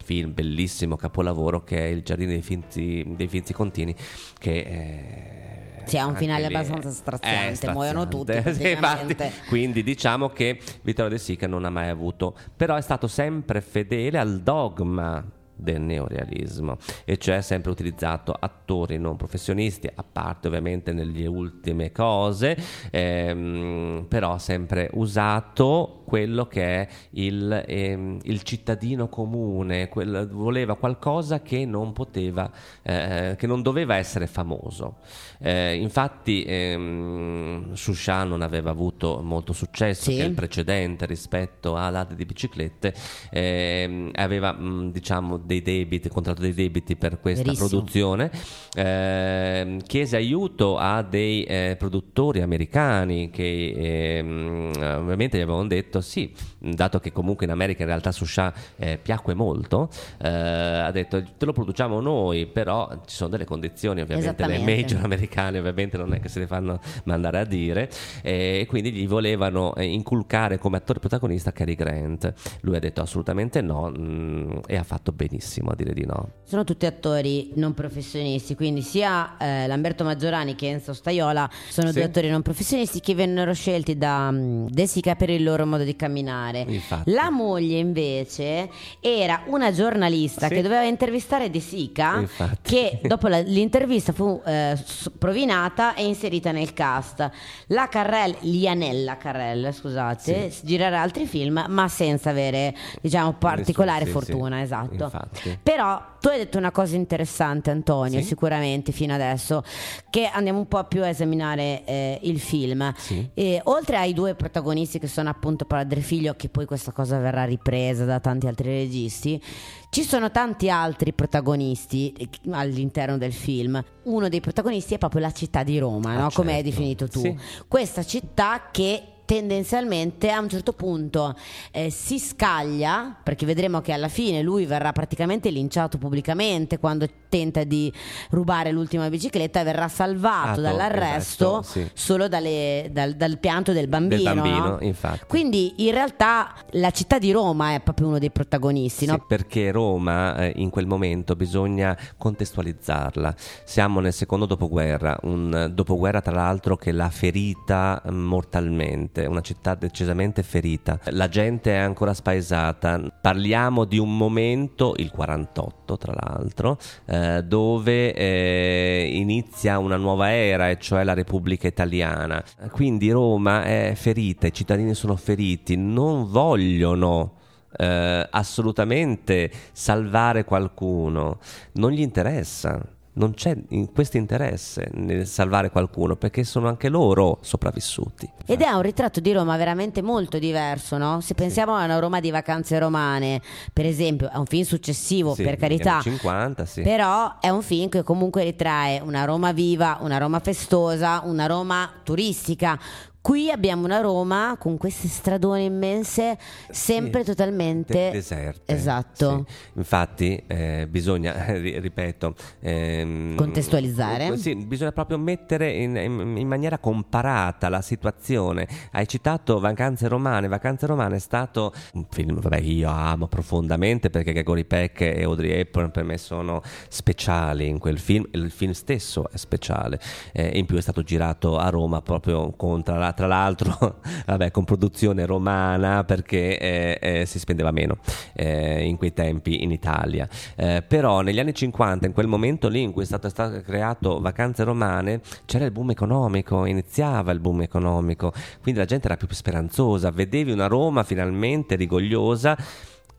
film 0.03 0.33
bellissimo 0.33 0.95
capolavoro 0.95 1.63
che 1.63 1.77
è 1.77 1.83
Il 1.83 2.03
giardino 2.03 2.31
dei 2.31 2.41
finti, 2.41 3.03
dei 3.15 3.27
finti 3.27 3.53
contini 3.53 3.95
che 4.37 4.57
eh, 4.59 5.85
Sì, 5.85 5.97
ha 5.97 6.05
un 6.05 6.15
finale 6.15 6.45
abbastanza 6.45 6.89
è 6.89 6.91
straziante, 6.91 7.71
muoiono 7.71 8.07
tutti 8.07 8.31
infatti, 8.69 9.15
quindi 9.47 9.83
diciamo 9.83 10.29
che 10.29 10.59
Vittorio 10.81 11.11
De 11.11 11.17
Sica 11.17 11.47
non 11.47 11.65
ha 11.65 11.69
mai 11.69 11.89
avuto 11.89 12.35
però 12.55 12.75
è 12.75 12.81
stato 12.81 13.07
sempre 13.07 13.61
fedele 13.61 14.17
al 14.17 14.41
dogma 14.41 15.23
del 15.55 15.81
neorealismo 15.81 16.77
e 17.05 17.17
cioè 17.17 17.35
ha 17.35 17.41
sempre 17.41 17.71
utilizzato 17.71 18.35
attori 18.37 18.97
non 18.97 19.15
professionisti 19.15 19.87
a 19.93 20.03
parte 20.03 20.47
ovviamente 20.47 20.91
nelle 20.93 21.25
ultime 21.27 21.91
cose 21.91 22.57
ehm, 22.89 24.05
però 24.07 24.33
ha 24.33 24.39
sempre 24.39 24.89
usato 24.93 26.02
quello 26.13 26.45
che 26.45 26.61
è 26.63 26.87
il, 27.11 27.63
ehm, 27.65 28.19
il 28.21 28.43
cittadino 28.43 29.07
comune 29.09 29.89
quel- 29.89 30.29
voleva 30.31 30.75
qualcosa 30.75 31.41
che 31.41 31.65
non 31.65 31.91
poteva 31.91 32.51
eh, 32.83 33.33
che 33.35 33.47
non 33.47 33.63
doveva 33.63 33.95
essere 33.95 34.27
famoso 34.27 34.97
Eh, 35.45 35.75
infatti 35.75 36.43
ehm, 36.45 37.73
Shushan 37.73 38.29
non 38.29 38.43
aveva 38.43 38.69
avuto 38.69 39.21
molto 39.23 39.53
successo 39.53 40.11
Sì. 40.11 40.17
che 40.17 40.23
è 40.23 40.27
il 40.27 40.33
precedente 40.33 41.05
rispetto 41.07 41.75
a 41.75 41.89
Lade 41.89 42.13
di 42.15 42.25
biciclette 42.25 42.93
ehm, 43.31 44.11
aveva 44.13 44.51
mh, 44.53 44.91
diciamo 44.91 45.37
dei 45.37 45.63
debiti 45.63 46.09
contratto 46.09 46.41
dei 46.41 46.53
debiti 46.53 46.95
per 46.95 47.19
questa 47.19 47.43
Verissimo. 47.43 47.67
produzione 47.67 48.29
ehm, 48.75 49.81
chiese 49.81 50.15
aiuto 50.15 50.77
a 50.77 51.01
dei 51.01 51.43
eh, 51.43 51.75
produttori 51.77 52.41
americani 52.41 53.29
che 53.31 53.73
ehm, 53.75 54.71
ovviamente 55.01 55.37
gli 55.37 55.41
avevano 55.41 55.65
detto 55.67 56.01
sì, 56.03 56.31
dato 56.59 56.99
che 56.99 57.11
comunque 57.11 57.45
in 57.45 57.51
America 57.51 57.81
in 57.81 57.87
realtà 57.87 58.11
Susha 58.11 58.53
eh, 58.75 58.99
piacque 59.01 59.33
molto, 59.33 59.89
eh, 60.21 60.29
ha 60.29 60.91
detto 60.91 61.23
te 61.23 61.45
lo 61.45 61.53
produciamo 61.53 61.99
noi, 61.99 62.45
però 62.45 62.87
ci 63.05 63.15
sono 63.15 63.29
delle 63.29 63.45
condizioni, 63.45 64.01
ovviamente 64.01 64.45
le 64.45 64.59
major 64.59 65.03
americane 65.03 65.57
ovviamente 65.59 65.97
non 65.97 66.13
è 66.13 66.19
che 66.19 66.29
se 66.29 66.39
le 66.39 66.47
fanno 66.47 66.79
mandare 67.05 67.39
a 67.39 67.45
dire, 67.45 67.89
e 68.21 68.65
quindi 68.67 68.91
gli 68.91 69.07
volevano 69.07 69.73
eh, 69.75 69.85
inculcare 69.85 70.57
come 70.57 70.77
attore 70.77 70.99
protagonista 70.99 71.51
Cary 71.51 71.75
Grant. 71.75 72.33
Lui 72.61 72.75
ha 72.75 72.79
detto 72.79 73.01
assolutamente 73.01 73.61
no 73.61 73.89
mh, 73.89 74.01
mm, 74.01 74.51
e 74.67 74.75
ha 74.75 74.83
fatto 74.83 75.11
benissimo 75.11 75.71
a 75.71 75.75
dire 75.75 75.93
di 75.93 76.05
no. 76.05 76.29
Sono 76.43 76.63
tutti 76.63 76.85
attori 76.85 77.51
non 77.55 77.73
professionisti, 77.73 78.55
quindi 78.55 78.81
sia 78.81 79.37
eh, 79.37 79.67
Lamberto 79.67 80.03
Maggiorani 80.03 80.55
che 80.55 80.69
Enzo 80.69 80.93
Staiola 80.93 81.49
sono 81.69 81.87
sì. 81.87 81.93
due 81.93 82.03
attori 82.03 82.29
non 82.29 82.41
professionisti 82.41 82.99
che 82.99 83.15
vennero 83.15 83.53
scelti 83.53 83.97
da 83.97 84.29
um, 84.31 84.67
De 84.69 84.87
Sica 84.87 85.15
per 85.15 85.29
il 85.29 85.43
loro 85.43 85.65
modo 85.65 85.82
di 85.83 85.95
camminare. 85.95 86.65
Infatti. 86.67 87.11
La 87.11 87.29
moglie 87.29 87.77
invece 87.77 88.69
era 88.99 89.43
una 89.47 89.71
giornalista 89.71 90.47
sì. 90.47 90.55
che 90.55 90.61
doveva 90.61 90.83
intervistare 90.83 91.49
De 91.49 91.59
Sica 91.59 92.19
Infatti. 92.19 92.57
che 92.61 92.99
dopo 93.03 93.27
la, 93.27 93.39
l'intervista 93.39 94.11
fu 94.11 94.41
eh, 94.45 94.77
provinata 95.17 95.95
e 95.95 96.05
inserita 96.05 96.51
nel 96.51 96.73
cast. 96.73 97.29
La 97.67 97.87
Carrel, 97.87 98.35
Lianella 98.41 99.17
Carrel, 99.17 99.73
scusate, 99.73 100.49
sì. 100.51 100.65
girerà 100.65 101.01
altri 101.01 101.25
film 101.25 101.65
ma 101.67 101.87
senza 101.87 102.29
avere 102.29 102.75
diciamo 103.01 103.33
particolare 103.33 104.05
fortuna, 104.05 104.61
esatto. 104.61 105.03
Infatti. 105.03 105.59
Però 105.61 106.11
tu 106.23 106.29
hai 106.29 106.37
detto 106.37 106.57
una 106.57 106.71
cosa 106.71 106.95
interessante 106.95 107.69
Antonio, 107.69 108.21
sicuramente 108.21 108.93
fino 108.93 109.13
adesso, 109.13 109.61
che 110.09 110.25
andiamo 110.25 110.59
un 110.59 110.67
po' 110.67 110.83
più 110.85 111.03
a 111.03 111.09
esaminare 111.09 111.83
eh, 111.83 112.19
il 112.21 112.39
film. 112.39 112.93
Sì. 112.95 113.27
E, 113.33 113.59
oltre 113.65 113.97
ai 113.97 114.13
due 114.13 114.33
protagonisti 114.33 114.99
che 114.99 115.07
sono 115.07 115.29
appunto 115.29 115.65
padre 115.73 116.01
e 116.01 116.03
figlio, 116.03 116.35
che 116.35 116.49
poi 116.49 116.67
questa 116.67 116.91
cosa 116.91 117.17
verrà 117.17 117.45
ripresa 117.45 118.05
da 118.05 118.19
tanti 118.19 118.45
altri 118.45 118.69
registi, 118.69 119.41
ci 119.89 120.03
sono 120.03 120.29
tanti 120.29 120.69
altri 120.69 121.13
protagonisti 121.13 122.13
eh, 122.13 122.29
all'interno 122.51 123.17
del 123.17 123.33
film. 123.33 123.83
Uno 124.03 124.29
dei 124.29 124.39
protagonisti 124.39 124.93
è 124.93 124.97
proprio 124.99 125.21
la 125.21 125.31
città 125.31 125.63
di 125.63 125.79
Roma, 125.79 126.11
ah, 126.11 126.13
no? 126.13 126.19
certo. 126.21 126.35
come 126.35 126.53
hai 126.53 126.61
definito 126.61 127.07
tu. 127.07 127.21
Sì. 127.21 127.35
Questa 127.67 128.03
città 128.03 128.69
che 128.71 129.12
tendenzialmente 129.33 130.29
a 130.29 130.39
un 130.39 130.47
certo 130.47 130.73
punto 130.73 131.35
eh, 131.71 131.89
si 131.89 132.19
scaglia, 132.19 133.17
perché 133.23 133.47
vedremo 133.47 133.81
che 133.81 133.91
alla 133.91 134.07
fine 134.07 134.43
lui 134.43 134.67
verrà 134.67 134.91
praticamente 134.91 135.49
linciato 135.49 135.97
pubblicamente 135.97 136.77
quando 136.77 137.07
tenta 137.33 137.63
di 137.63 137.91
rubare 138.29 138.71
l'ultima 138.71 139.09
bicicletta 139.09 139.61
e 139.61 139.63
verrà 139.63 139.87
salvato 139.87 140.59
ah, 140.59 140.61
dall'arresto 140.61 141.61
esatto, 141.61 141.63
sì. 141.63 141.89
solo 141.95 142.27
dalle, 142.27 142.89
dal, 142.91 143.15
dal, 143.15 143.39
pianto 143.39 143.71
del 143.71 143.87
bambino. 143.87 144.21
Del 144.21 144.35
bambino 144.35 144.79
no? 144.79 145.17
Quindi 145.25 145.73
in 145.77 145.93
realtà 145.93 146.53
la 146.71 146.91
città 146.91 147.17
di 147.17 147.31
Roma 147.31 147.73
è 147.73 147.79
proprio 147.79 148.09
uno 148.09 148.19
dei 148.19 148.29
protagonisti. 148.29 149.05
Sì, 149.05 149.11
no? 149.11 149.25
perché 149.27 149.71
Roma 149.71 150.35
eh, 150.37 150.53
in 150.57 150.69
quel 150.69 150.85
momento 150.85 151.35
bisogna 151.35 151.97
contestualizzarla. 152.19 153.33
Siamo 153.63 153.99
nel 153.99 154.13
secondo 154.13 154.45
dopoguerra, 154.45 155.17
un 155.23 155.71
dopoguerra 155.73 156.21
tra 156.21 156.35
l'altro 156.35 156.75
che 156.75 156.91
l'ha 156.91 157.09
ferita 157.09 157.99
mortalmente, 158.11 159.22
una 159.25 159.41
città 159.41 159.75
decisamente 159.75 160.43
ferita. 160.43 160.99
La 161.05 161.27
gente 161.27 161.71
è 161.71 161.77
ancora 161.77 162.13
spaesata. 162.13 162.99
Parliamo 163.21 163.85
di 163.85 163.97
un 163.97 164.15
momento, 164.15 164.93
il 164.97 165.11
48 165.11 165.97
tra 165.97 166.13
l'altro, 166.13 166.77
eh, 167.05 167.43
dove 167.43 168.13
eh, 168.13 169.09
inizia 169.13 169.79
una 169.79 169.97
nuova 169.97 170.31
era, 170.31 170.69
e 170.69 170.77
cioè 170.79 171.03
la 171.03 171.13
Repubblica 171.13 171.67
Italiana. 171.67 172.43
Quindi 172.71 173.11
Roma 173.11 173.63
è 173.63 173.93
ferita, 173.95 174.47
i 174.47 174.53
cittadini 174.53 174.93
sono 174.93 175.15
feriti, 175.15 175.75
non 175.75 176.29
vogliono 176.29 177.41
eh, 177.77 178.27
assolutamente 178.29 179.51
salvare 179.71 180.43
qualcuno, 180.43 181.39
non 181.73 181.91
gli 181.91 182.01
interessa 182.01 182.79
non 183.13 183.33
c'è 183.33 183.55
questo 183.93 184.17
interesse 184.17 184.89
nel 184.93 185.27
salvare 185.27 185.69
qualcuno 185.69 186.15
perché 186.15 186.43
sono 186.43 186.67
anche 186.67 186.89
loro 186.89 187.37
sopravvissuti. 187.41 188.29
Ed 188.45 188.61
è 188.61 188.69
un 188.71 188.81
ritratto 188.81 189.19
di 189.19 189.31
Roma 189.33 189.55
veramente 189.57 190.01
molto 190.01 190.39
diverso, 190.39 190.97
no? 190.97 191.21
Se 191.21 191.33
pensiamo 191.33 191.75
sì. 191.75 191.81
a 191.81 191.85
una 191.85 191.99
Roma 191.99 192.19
di 192.19 192.31
vacanze 192.31 192.79
romane, 192.79 193.41
per 193.71 193.85
esempio, 193.85 194.31
è 194.31 194.37
un 194.37 194.45
film 194.45 194.63
successivo, 194.63 195.33
sì, 195.33 195.43
per 195.43 195.57
carità. 195.57 196.01
50, 196.01 196.65
sì. 196.65 196.81
Però 196.81 197.39
è 197.39 197.49
un 197.49 197.61
film 197.61 197.89
che 197.89 198.03
comunque 198.03 198.43
ritrae 198.43 198.99
una 198.99 199.25
Roma 199.25 199.51
viva, 199.51 199.97
una 200.01 200.17
Roma 200.17 200.39
festosa, 200.39 201.21
una 201.25 201.45
Roma 201.45 201.89
turistica, 202.03 202.79
Qui 203.23 203.49
abbiamo 203.49 203.85
una 203.85 204.01
Roma 204.01 204.57
con 204.59 204.75
queste 204.75 205.07
stradone 205.07 205.63
immense, 205.63 206.37
sempre 206.69 207.21
sì, 207.21 207.27
totalmente 207.27 207.93
de- 207.93 208.11
deserte. 208.11 208.73
Esatto. 208.73 209.45
Sì. 209.47 209.77
Infatti, 209.77 210.43
eh, 210.45 210.87
bisogna, 210.89 211.45
ripeto, 211.55 212.35
ehm, 212.59 213.35
contestualizzare. 213.35 214.35
Sì, 214.35 214.55
bisogna 214.55 214.91
proprio 214.91 215.17
mettere 215.17 215.71
in, 215.71 215.95
in, 215.95 216.35
in, 216.35 216.47
maniera 216.49 216.79
comparata 216.79 217.69
la 217.69 217.79
situazione. 217.79 218.67
Hai 218.91 219.07
citato 219.07 219.57
Vacanze 219.61 220.09
Romane. 220.09 220.49
Vacanze 220.49 220.85
Romane 220.85 221.15
è 221.15 221.19
stato 221.19 221.73
un 221.93 222.05
film 222.09 222.41
che 222.41 222.57
io 222.57 222.89
amo 222.89 223.27
profondamente 223.27 224.09
perché 224.09 224.33
Gregory 224.33 224.65
Peck 224.65 224.99
e 224.99 225.23
Audrey 225.23 225.51
Hepburn 225.51 225.91
per 225.91 226.03
me 226.03 226.17
sono 226.17 226.61
speciali 226.89 227.69
in 227.69 227.79
quel 227.79 227.99
film. 227.99 228.27
Il 228.31 228.51
film 228.51 228.73
stesso 228.73 229.29
è 229.31 229.37
speciale. 229.37 229.97
Eh, 230.33 230.57
in 230.57 230.65
più 230.65 230.75
è 230.75 230.81
stato 230.81 231.03
girato 231.03 231.57
a 231.57 231.69
Roma 231.69 232.01
proprio 232.01 232.51
contro 232.57 232.97
la 232.97 233.11
tra 233.13 233.27
l'altro 233.27 233.99
vabbè, 234.25 234.51
con 234.51 234.63
produzione 234.65 235.25
romana 235.25 236.03
perché 236.03 236.57
eh, 236.57 236.99
eh, 237.01 237.25
si 237.25 237.39
spendeva 237.39 237.71
meno 237.71 237.97
eh, 238.33 238.83
in 238.83 238.97
quei 238.97 239.13
tempi 239.13 239.63
in 239.63 239.71
Italia. 239.71 240.27
Eh, 240.55 240.83
però 240.87 241.21
negli 241.21 241.39
anni 241.39 241.53
50, 241.53 242.07
in 242.07 242.13
quel 242.13 242.27
momento 242.27 242.67
lì 242.67 242.81
in 242.81 242.91
cui 242.91 243.03
è 243.03 243.05
stato, 243.05 243.29
stato 243.29 243.61
creato 243.61 244.19
Vacanze 244.19 244.63
Romane, 244.63 245.21
c'era 245.45 245.65
il 245.65 245.71
boom 245.71 245.91
economico, 245.91 246.65
iniziava 246.65 247.31
il 247.31 247.39
boom 247.39 247.61
economico, 247.61 248.33
quindi 248.61 248.79
la 248.79 248.87
gente 248.87 249.05
era 249.05 249.17
più 249.17 249.27
speranzosa, 249.29 250.11
vedevi 250.11 250.51
una 250.51 250.67
Roma 250.67 251.03
finalmente 251.03 251.75
rigogliosa 251.75 252.57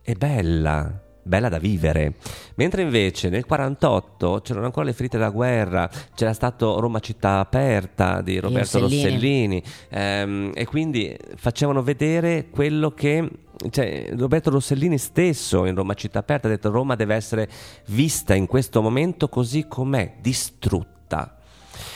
e 0.02 0.14
bella 0.14 1.03
bella 1.24 1.48
da 1.48 1.58
vivere. 1.58 2.14
Mentre 2.54 2.82
invece 2.82 3.28
nel 3.28 3.44
48 3.44 4.40
c'erano 4.42 4.66
ancora 4.66 4.86
le 4.86 4.92
ferite 4.92 5.18
da 5.18 5.30
guerra, 5.30 5.90
c'era 6.14 6.32
stato 6.32 6.78
Roma 6.78 7.00
città 7.00 7.40
aperta 7.40 8.20
di 8.20 8.38
Roberto 8.38 8.78
Rossellini, 8.78 9.02
Rossellini 9.04 9.62
ehm, 9.90 10.50
e 10.54 10.64
quindi 10.66 11.16
facevano 11.36 11.82
vedere 11.82 12.48
quello 12.50 12.92
che 12.92 13.28
cioè, 13.70 14.08
Roberto 14.16 14.50
Rossellini 14.50 14.98
stesso 14.98 15.64
in 15.64 15.74
Roma 15.74 15.94
città 15.94 16.18
aperta 16.18 16.48
ha 16.48 16.50
detto 16.50 16.70
Roma 16.70 16.96
deve 16.96 17.14
essere 17.14 17.48
vista 17.86 18.34
in 18.34 18.46
questo 18.46 18.82
momento 18.82 19.28
così 19.28 19.66
com'è, 19.68 20.16
distrutta. 20.20 21.38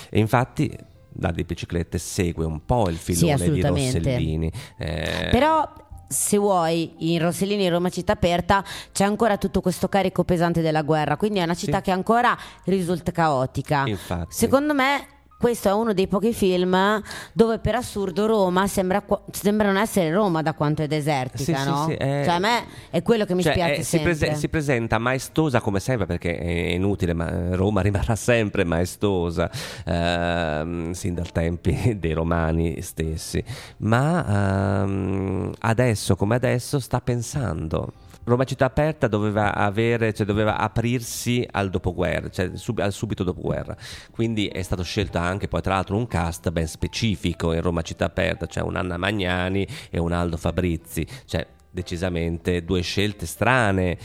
E 0.09 0.19
infatti 0.19 0.75
la 1.21 1.33
di 1.33 1.43
biciclette 1.43 1.99
segue 1.99 2.45
un 2.45 2.65
po' 2.65 2.89
il 2.89 2.97
filone 2.97 3.37
sì, 3.39 3.51
di 3.51 3.61
Rossellini. 3.61 4.51
Eh, 4.79 5.29
Però 5.31 5.71
se 6.09 6.39
vuoi, 6.39 7.13
in 7.13 7.21
Rossellini 7.21 7.67
e 7.67 7.69
Roma 7.69 7.91
città 7.91 8.13
aperta 8.13 8.65
c'è 8.93 9.05
ancora 9.05 9.37
tutto 9.37 9.61
questo 9.61 9.89
carico 9.89 10.25
pesante 10.25 10.63
della 10.63 10.83
guerra, 10.83 11.17
quindi 11.17 11.39
è 11.39 11.43
una 11.43 11.55
città 11.55 11.79
sì. 11.79 11.85
che 11.85 11.91
ancora 11.91 12.37
risulta 12.65 13.13
caotica. 13.13 13.87
Infatti. 13.87 14.35
Secondo 14.35 14.73
me 14.75 15.18
questo 15.39 15.69
è 15.69 15.73
uno 15.73 15.95
dei 15.95 16.09
pochi 16.09 16.33
film 16.33 17.01
dove 17.33 17.59
per 17.61 17.77
assurdo 17.77 18.27
Roma 18.27 18.67
sembra, 18.67 19.03
sembra 19.31 19.69
non 19.69 19.77
essere 19.77 20.11
Roma 20.11 20.43
da 20.43 20.53
quanto 20.53 20.83
è 20.83 20.89
desertica, 20.89 21.59
sì, 21.59 21.69
no? 21.69 21.85
Sì, 21.87 21.93
sì, 21.93 21.97
è... 21.97 22.23
Cioè 22.25 22.35
a 22.35 22.39
me 22.41 22.65
è 22.91 23.03
quello 23.03 23.25
che 23.25 23.35
mi 23.35 23.43
cioè, 23.43 23.53
spiace 23.53 23.77
è, 23.77 23.83
si, 23.83 24.01
prese- 24.01 24.35
si, 24.35 24.49
presenta 24.49 24.99
maestosa 24.99 25.61
come 25.61 25.79
sempre 25.79 26.07
perché 26.07 26.37
è 26.37 26.51
inutile, 26.73 27.13
ma 27.13 27.55
Roma 27.55 27.83
rimarrà 27.83 28.17
sempre 28.17 28.65
maestosa 28.65 29.49
ehm, 29.85 30.91
sin 30.91 31.15
dal 31.15 31.31
tempi 31.31 31.95
dei 32.01 32.13
romani 32.13 32.83
stessi, 32.83 33.43
ma 33.79 34.83
ehm, 34.83 35.53
adesso 35.61 36.17
come 36.17 36.35
adesso 36.35 36.81
sta 36.81 37.01
pensando 37.01 37.93
Roma 38.29 38.45
città 38.45 38.67
aperta 38.67 39.09
doveva 39.09 39.55
avere, 39.55 40.13
cioè 40.13 40.27
doveva 40.27 40.57
aprirsi 40.59 41.47
al 41.51 41.71
dopoguerra, 41.71 42.29
cioè 42.29 42.51
sub, 42.55 42.79
al 42.79 42.93
subito 42.93 43.25
dopoguerra. 43.25 43.77
Quindi 44.11 44.47
è 44.47 44.63
stato 44.63 44.83
scelto 44.83 45.19
anche 45.19 45.49
poi 45.49 45.61
tra 45.63 45.75
l'altro 45.75 45.97
un 45.97 46.07
cast 46.07 46.51
ben 46.51 46.69
specifico 46.69 47.53
in 47.53 47.61
Roma 47.61 47.83
città 47.83 48.05
aperta, 48.05 48.47
cioè 48.47 48.63
un 48.63 48.77
Anna 48.77 48.97
Magnani 48.97 49.67
e 49.91 49.99
un 49.99 50.13
Aldo 50.13 50.37
Fabrizi, 50.37 51.07
cioè 51.25 51.47
decisamente 51.71 52.65
due 52.65 52.81
scelte 52.83 53.27
strane. 53.27 53.99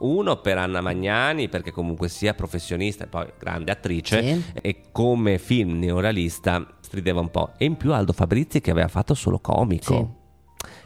Uno 0.00 0.40
per 0.40 0.58
Anna 0.58 0.80
Magnani, 0.80 1.48
perché 1.48 1.72
comunque 1.72 2.08
sia 2.08 2.34
professionista 2.34 3.04
e 3.04 3.06
poi 3.08 3.26
grande 3.38 3.72
attrice, 3.72 4.22
sì. 4.22 4.44
e 4.60 4.82
come 4.92 5.38
film 5.38 5.78
neorealista 5.78 6.66
strideva 6.80 7.20
un 7.20 7.30
po'. 7.30 7.52
E 7.56 7.64
in 7.64 7.76
più 7.76 7.92
Aldo 7.92 8.12
Fabrizi 8.12 8.60
che 8.60 8.70
aveva 8.70 8.88
fatto 8.88 9.14
solo 9.14 9.38
comico. 9.38 9.94
Sì 9.94 10.20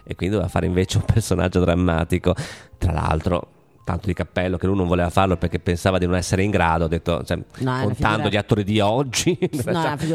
e 0.07 0.15
quindi 0.15 0.37
doveva 0.37 0.49
fare 0.51 0.67
invece 0.67 0.99
un 0.99 1.05
personaggio 1.05 1.61
drammatico. 1.61 2.35
Tra 2.79 2.93
l'altro, 2.93 3.49
tanto 3.87 4.09
di 4.09 4.15
cappello 4.15 4.57
che 4.57 4.67
lui 4.67 4.75
non 4.75 4.89
voleva 4.89 5.11
farlo 5.11 5.37
perché 5.37 5.61
pensava 5.61 5.99
di 5.99 6.07
non 6.07 6.17
essere 6.17 6.43
in 6.43 6.51
grado, 6.51 6.87
ho 6.87 6.89
detto, 6.89 7.23
cioè, 7.23 7.37
No, 7.59 7.79
contando 7.83 7.95
figura- 8.25 8.29
gli 8.29 8.37
attori 8.37 8.65
di 8.65 8.81
oggi, 8.81 9.39
figura 9.41 9.73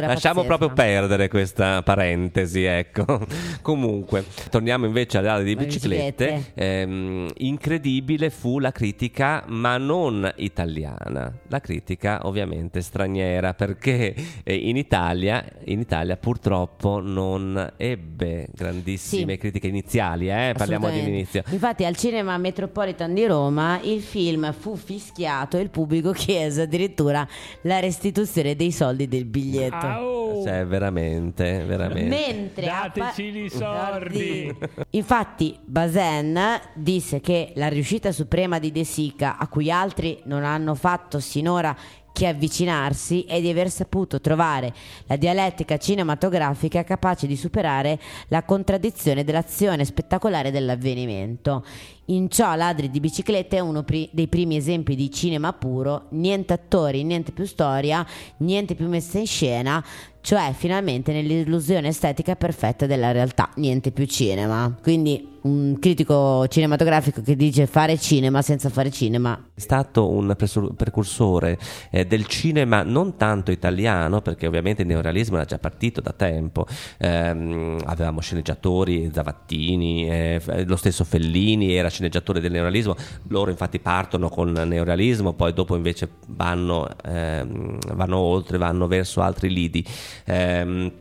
lasciamo 0.08 0.42
pazzesca. 0.42 0.44
proprio 0.44 0.70
perdere 0.74 1.30
questa 1.30 1.82
parentesi, 1.82 2.64
ecco. 2.66 3.26
Comunque, 3.64 4.26
torniamo 4.50 4.86
invece 4.86 5.20
alle 5.20 5.30
ali 5.30 5.44
di 5.46 5.56
Le 5.56 5.64
biciclette. 5.66 6.52
Ehm, 6.54 7.30
incredibile 7.38 8.30
fu 8.30 8.60
la 8.60 8.74
critica, 8.74 9.46
ma 9.48 9.78
non 9.78 10.30
italiana, 10.36 11.32
la 11.48 11.60
critica 11.62 12.20
ovviamente 12.24 12.82
straniera, 12.82 13.54
perché 13.54 14.14
eh, 14.44 14.54
in 14.54 14.76
Italia, 14.76 15.46
in 15.66 15.80
Italia 15.80 16.18
purtroppo 16.18 17.00
non 17.00 17.72
ebbe 17.78 18.48
grandissime 18.54 19.32
Sì. 19.34 19.38
critiche 19.40 19.68
iniziali, 19.68 20.30
eh? 20.30 20.54
parliamo 20.58 20.90
di 20.90 21.00
inizio. 21.00 21.42
Infatti 21.52 21.86
al 21.86 21.96
cinema 21.96 22.38
Metropolitan 22.38 23.14
di 23.14 23.26
Roma 23.26 23.60
il 23.84 24.02
film 24.02 24.54
fu 24.54 24.76
fischiato 24.76 25.58
e 25.58 25.62
il 25.62 25.70
pubblico 25.70 26.12
chiese 26.14 26.64
addirittura 26.64 27.28
la 27.62 27.80
restituzione 27.80 28.56
dei 28.56 28.72
soldi 28.72 29.08
del 29.08 29.26
biglietto. 29.26 29.86
Au! 29.86 30.44
Cioè, 30.44 30.66
veramente, 30.66 31.64
veramente. 31.66 32.10
Mentre 32.10 32.66
Dateci 32.66 33.44
i 33.44 33.50
sordi. 33.50 34.56
Infatti 34.92 35.58
Bazin 35.64 36.40
disse 36.74 37.20
che 37.20 37.52
la 37.56 37.68
riuscita 37.68 38.12
suprema 38.12 38.60
di 38.60 38.72
De 38.72 38.84
Sica, 38.84 39.38
a 39.38 39.48
cui 39.48 39.70
altri 39.70 40.20
non 40.26 40.44
hanno 40.44 40.76
fatto 40.76 41.20
sinora 41.20 41.76
che 42.12 42.28
avvicinarsi, 42.28 43.24
è 43.24 43.40
di 43.40 43.50
aver 43.50 43.70
saputo 43.70 44.20
trovare 44.20 44.74
la 45.08 45.16
dialettica 45.16 45.78
cinematografica 45.78 46.84
capace 46.84 47.26
di 47.26 47.38
superare 47.38 48.00
la 48.28 48.44
contraddizione 48.44 49.24
dell'azione 49.24 49.86
spettacolare 49.86 50.52
dell'avvenimento. 50.52 51.64
In 52.12 52.30
ciò 52.30 52.56
Ladri 52.56 52.90
di 52.90 53.00
biciclette 53.00 53.56
è 53.56 53.60
uno 53.62 53.84
pri- 53.84 54.10
dei 54.12 54.28
primi 54.28 54.58
esempi 54.58 54.96
di 54.96 55.10
cinema 55.10 55.54
puro, 55.54 56.08
niente 56.10 56.52
attori, 56.52 57.06
niente 57.06 57.32
più 57.32 57.46
storia, 57.46 58.06
niente 58.40 58.76
più 58.76 58.90
messa 58.90 59.18
in 59.18 59.26
scena, 59.26 59.82
cioè 60.20 60.54
finalmente 60.54 61.14
nell'illusione 61.14 61.88
estetica 61.88 62.36
perfetta 62.36 62.86
della 62.86 63.12
realtà, 63.12 63.50
niente 63.56 63.92
più 63.92 64.06
cinema. 64.06 64.78
Quindi 64.82 65.30
un 65.42 65.80
critico 65.80 66.48
cinematografico 66.48 67.22
che 67.24 67.36
dice 67.36 67.66
fare 67.66 67.98
cinema 67.98 68.44
senza 68.44 68.70
fare 68.70 68.92
cinema. 68.92 69.48
È 69.56 69.60
stato 69.60 70.08
un 70.08 70.36
precursore 70.76 71.58
eh, 71.90 72.06
del 72.06 72.28
cinema 72.28 72.84
non 72.84 73.18
tanto 73.18 73.50
italiano, 73.50 74.22
perché 74.22 74.46
ovviamente 74.46 74.84
il 74.84 74.88
neorealismo 74.88 75.38
era 75.38 75.46
già 75.46 75.58
partito 75.58 76.00
da 76.00 76.14
tempo. 76.14 76.68
Ehm, 77.00 77.82
avevamo 77.86 78.22
sceneggiatori, 78.22 79.10
Zavattini, 79.12 80.08
eh, 80.08 80.64
lo 80.66 80.76
stesso 80.76 81.04
Fellini 81.04 81.74
era 81.74 81.90
sceneggiatore 82.02 82.40
del 82.40 82.52
neorealismo. 82.52 82.96
Loro 83.28 83.52
infatti 83.52 83.80
partono 83.80 84.30
con 84.30 84.52
neorealismo, 84.52 85.34
poi 85.34 85.54
dopo 85.54 85.76
invece 85.76 86.10
vanno, 86.30 86.88
ehm, 87.04 87.78
vanno 87.94 88.18
oltre, 88.18 88.58
vanno 88.58 88.88
verso 88.88 89.22
altri 89.22 89.52
lidi. 89.54 89.86
Ehm, 90.26 90.92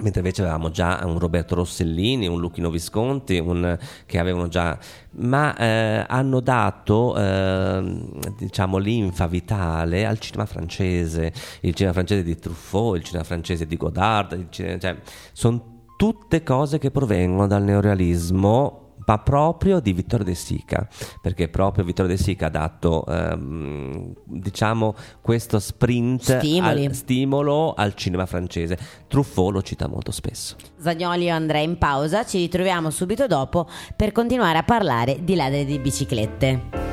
Mentre 0.00 0.20
invece 0.20 0.42
avevamo 0.42 0.70
già 0.70 1.00
un 1.02 1.18
Roberto 1.18 1.56
Rossellini, 1.56 2.28
un 2.28 2.38
Luchino 2.38 2.70
Visconti, 2.70 3.38
un- 3.40 3.76
che 4.06 4.20
avevano 4.20 4.46
già, 4.46 4.78
ma 5.16 5.56
eh, 5.56 6.04
hanno 6.06 6.38
dato 6.38 7.16
ehm, 7.16 8.08
diciamo 8.38 8.78
linfa 8.78 9.26
vitale 9.26 10.06
al 10.06 10.20
cinema 10.20 10.46
francese, 10.46 11.32
il 11.62 11.74
cinema 11.74 11.94
francese 11.94 12.22
di 12.22 12.38
Truffaut, 12.38 12.96
il 12.96 13.02
cinema 13.02 13.24
francese 13.24 13.66
di 13.66 13.76
Godard, 13.76 14.46
cinema- 14.50 14.78
cioè, 14.78 14.96
sono 15.32 15.86
tutte 15.96 16.44
cose 16.44 16.78
che 16.78 16.92
provengono 16.92 17.48
dal 17.48 17.64
neorealismo 17.64 18.87
ma 19.08 19.18
proprio 19.18 19.80
di 19.80 19.94
Vittorio 19.94 20.24
De 20.24 20.34
Sica, 20.34 20.86
perché 21.22 21.48
proprio 21.48 21.82
Vittorio 21.82 22.14
De 22.14 22.22
Sica 22.22 22.46
ha 22.46 22.50
dato 22.50 23.06
ehm, 23.06 24.12
diciamo 24.24 24.94
questo 25.22 25.58
sprint 25.58 26.38
al, 26.60 26.90
stimolo 26.92 27.72
al 27.72 27.94
cinema 27.94 28.26
francese. 28.26 28.78
Truffaut 29.08 29.52
lo 29.52 29.62
cita 29.62 29.88
molto 29.88 30.12
spesso. 30.12 30.56
Zagnoli 30.78 31.24
e 31.24 31.30
Andrea 31.30 31.62
in 31.62 31.78
pausa, 31.78 32.26
ci 32.26 32.36
ritroviamo 32.38 32.90
subito 32.90 33.26
dopo 33.26 33.66
per 33.96 34.12
continuare 34.12 34.58
a 34.58 34.62
parlare 34.62 35.24
di 35.24 35.34
ladri 35.34 35.64
di 35.64 35.78
biciclette. 35.78 36.86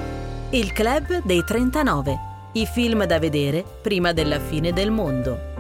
Il 0.52 0.72
Club 0.72 1.22
dei 1.26 1.44
39. 1.44 2.34
I 2.54 2.66
film 2.66 3.04
da 3.04 3.20
vedere 3.20 3.66
prima 3.82 4.14
della 4.14 4.40
fine 4.40 4.72
del 4.72 4.90
mondo. 4.90 5.55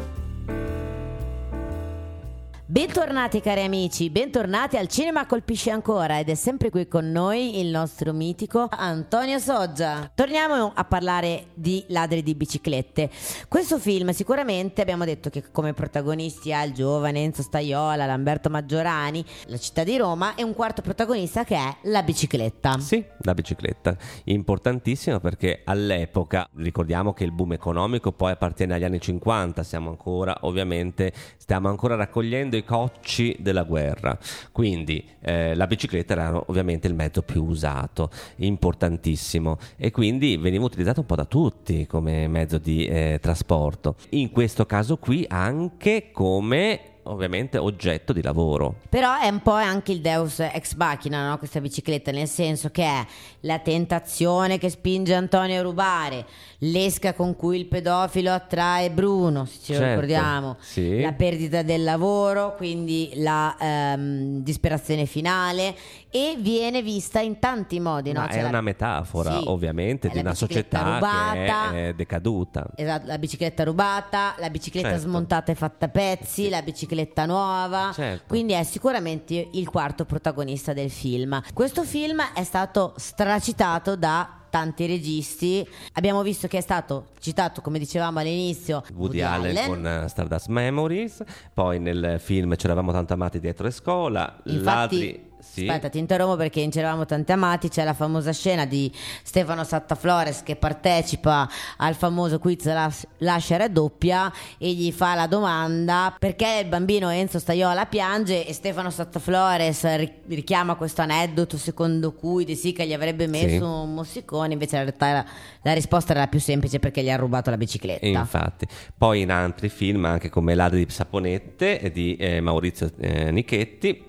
Bentornati 2.68 3.42
cari 3.42 3.62
amici, 3.62 4.10
bentornati 4.10 4.76
al 4.76 4.88
Cinema 4.88 5.28
Colpisce 5.28 5.70
Ancora 5.70 6.18
ed 6.18 6.30
è 6.30 6.34
sempre 6.34 6.72
qui 6.72 6.88
con 6.88 7.12
noi 7.12 7.60
il 7.60 7.68
nostro 7.68 8.12
mitico 8.12 8.68
Antonio 8.72 9.38
Soggia. 9.38 10.10
Torniamo 10.16 10.72
a 10.74 10.84
parlare 10.84 11.50
di 11.54 11.86
Ladri 11.90 12.24
di 12.24 12.34
biciclette. 12.34 13.12
Questo 13.48 13.78
film 13.78 14.10
sicuramente 14.10 14.82
abbiamo 14.82 15.06
detto 15.06 15.30
che 15.30 15.52
come 15.52 15.74
protagonisti 15.74 16.52
ha 16.54 16.64
il 16.64 16.74
giovane 16.74 17.22
Enzo 17.22 17.44
Staiola, 17.44 18.08
Lamberto 18.08 18.50
Maggiorani, 18.50 19.24
la 19.46 19.60
città 19.60 19.84
di 19.84 19.96
Roma 19.96 20.34
e 20.34 20.42
un 20.42 20.56
quarto 20.56 20.82
protagonista 20.82 21.44
che 21.44 21.58
è 21.58 21.76
la 21.84 22.02
bicicletta. 22.02 22.80
Sì, 22.80 23.06
la 23.20 23.36
bicicletta, 23.36 23.96
importantissima 24.24 25.20
perché 25.20 25.62
all'epoca, 25.66 26.50
ricordiamo 26.56 27.14
che 27.14 27.25
il 27.25 27.32
boom 27.32 27.54
economico 27.54 28.12
poi 28.12 28.32
appartiene 28.32 28.74
agli 28.74 28.86
anni 28.86 29.00
50, 29.00 29.62
siamo 29.62 29.92
ancora 29.92 30.36
ovviamente, 30.42 31.14
stiamo 31.38 31.70
ancora 31.70 31.94
raccogliendo 31.94 32.54
i 32.55 32.63
cocci 32.63 33.35
della 33.39 33.63
guerra, 33.63 34.18
quindi 34.51 35.03
eh, 35.22 35.55
la 35.55 35.68
bicicletta 35.68 36.13
era 36.13 36.44
ovviamente 36.48 36.87
il 36.87 36.94
mezzo 36.94 37.22
più 37.22 37.44
usato, 37.44 38.09
importantissimo. 38.37 39.57
E 39.77 39.91
quindi 39.91 40.37
veniva 40.37 40.65
utilizzato 40.65 41.01
un 41.01 41.05
po' 41.05 41.15
da 41.15 41.25
tutti 41.25 41.85
come 41.87 42.27
mezzo 42.27 42.57
di 42.57 42.85
eh, 42.85 43.20
trasporto, 43.22 43.96
in 44.09 44.31
questo 44.31 44.65
caso 44.65 44.98
qui 44.98 45.25
anche 45.27 46.09
come 46.11 46.95
ovviamente 47.05 47.57
oggetto 47.57 48.13
di 48.13 48.22
lavoro. 48.22 48.75
Però 48.89 49.18
è 49.20 49.27
un 49.27 49.41
po' 49.41 49.51
anche 49.51 49.91
il 49.91 50.01
Deus 50.01 50.39
ex 50.39 50.75
machina, 50.75 51.27
no? 51.29 51.37
questa 51.37 51.59
bicicletta, 51.61 52.11
nel 52.11 52.27
senso 52.27 52.70
che 52.70 52.83
è 52.83 53.05
la 53.41 53.59
tentazione 53.59 54.57
che 54.57 54.70
spinge 54.70 55.13
Antonio 55.13 55.59
a 55.59 55.61
rubare, 55.61 56.25
l'esca 56.59 57.13
con 57.13 57.35
cui 57.35 57.57
il 57.59 57.65
pedofilo 57.68 58.31
attrae 58.31 58.89
Bruno, 58.89 59.46
se 59.46 59.59
ce 59.61 59.74
lo 59.74 59.79
Certo, 59.79 60.01
ricordiamo, 60.01 60.55
sì. 60.59 61.01
la 61.01 61.11
perdita 61.13 61.61
del 61.61 61.83
lavoro, 61.83 62.55
quindi 62.55 63.11
la 63.18 63.55
ehm, 63.59 64.41
disperazione 64.41 65.05
finale 65.05 65.75
e 66.09 66.35
viene 66.39 66.81
vista 66.81 67.20
in 67.20 67.37
tanti 67.39 67.79
modi. 67.79 68.11
no? 68.13 68.25
C'è 68.27 68.37
è 68.39 68.41
la- 68.41 68.48
una 68.48 68.61
metafora 68.61 69.37
Sì, 69.37 69.44
ovviamente 69.48 70.09
di 70.09 70.18
una 70.18 70.33
società 70.33 70.96
rubata. 70.96 71.33
che 71.33 71.46
è, 71.46 71.87
è 71.89 71.94
decaduta. 71.94 72.65
Esatto, 72.75 73.05
la 73.05 73.18
bicicletta 73.20 73.63
rubata, 73.63 74.33
la 74.39 74.50
bicicletta 74.50 74.87
Certo. 74.89 75.03
smontata 75.03 75.51
e 75.51 75.55
fatta 75.55 75.85
a 75.85 75.89
pezzi, 75.89 76.50
la 76.50 76.61
bicicletta 76.63 76.94
nuova. 77.25 77.92
Certo. 77.94 78.24
Quindi 78.27 78.53
è 78.53 78.64
sicuramente 78.64 79.50
il 79.51 79.70
quarto 79.70 80.05
protagonista 80.05 80.74
del 80.74 80.90
film. 80.90 81.42
Questo 81.53 81.84
film 81.84 82.22
è 82.34 82.44
stato 82.44 82.94
stracitato 82.98 83.96
da 83.96 84.46
tanti 84.55 84.86
registi. 84.86 85.68
Abbiamo 85.94 86.22
visto 86.22 86.48
che 86.48 86.60
è 86.60 86.62
stato 86.62 87.08
citato, 87.20 87.60
come 87.60 87.77
dicevamo 87.77 88.20
all'inizio, 88.20 88.84
Woody, 88.94 89.20
Allen, 89.20 89.68
con 89.68 89.86
eh, 89.86 90.08
Stardust 90.08 90.48
Memories, 90.48 91.24
poi 91.53 91.79
nel 91.79 92.16
film 92.20 92.55
Ci 92.55 92.66
eravamo 92.66 92.94
tanto 92.94 93.12
amati 93.12 93.42
dietro 93.42 93.66
le 93.66 93.72
scuola, 93.72 94.40
Infatti, 94.46 95.34
sì. 95.51 95.68
aspetta, 95.68 95.90
ti 95.90 95.98
interrompo 96.00 96.36
perché 96.36 96.60
in 96.62 96.70
C'eravamo 96.72 97.05
tanti 97.05 97.31
amati 97.31 97.70
c'è 97.70 97.84
la 97.84 97.94
famosa 97.94 98.31
scena 98.34 98.66
di 98.66 98.92
Stefano 99.24 99.64
Sattaflores 99.64 100.44
che 100.44 100.55
partecipa 100.55 101.50
al 101.77 101.96
famoso 101.96 102.40
quiz 102.40 102.66
Las- 102.66 103.05
Lascia 103.20 103.58
raddoppia 103.58 104.31
e 104.58 104.72
gli 104.74 104.92
fa 104.92 105.16
la 105.16 105.27
domanda 105.27 106.16
perché 106.18 106.60
il 106.64 106.68
bambino 106.68 107.10
Enzo 107.10 107.40
Staiola 107.40 107.86
piange 107.86 108.46
e 108.46 108.53
Stefano 108.53 108.90
Sattaflores 108.90 109.96
ri- 109.96 110.14
richiama 110.27 110.75
questo 110.75 111.01
aneddoto 111.01 111.58
secondo 111.58 112.14
cui 112.14 112.46
De 112.46 112.55
Sica 112.55 112.84
gli 112.84 112.94
avrebbe 112.94 113.27
messo 113.27 113.44
Sì. 113.46 113.55
un 113.62 113.94
mossicone, 113.94 114.53
invece 114.53 114.75
in 114.77 114.81
realtà 114.84 115.08
era- 115.08 115.25
la 115.62 115.74
risposta 115.74 116.14
era 116.14 116.27
più 116.27 116.40
semplice 116.40 116.79
perché 116.79 117.01
gli 117.03 117.10
ha 117.10 117.16
rubato 117.16 117.50
la 117.50 117.58
bicicletta. 117.58 118.05
E 118.05 118.10
infatti, 118.10 118.68
poi 118.98 119.22
in 119.22 119.31
altri 119.31 119.70
film, 119.70 120.05
anche 120.05 120.29
come 120.29 120.53
Ladri 120.55 120.86
di 120.86 120.92
Saponette 120.92 121.92
di 121.94 122.16
eh, 122.18 122.42
Maurizio 122.42 122.92
eh, 123.00 123.31
Nichetti, 123.31 124.03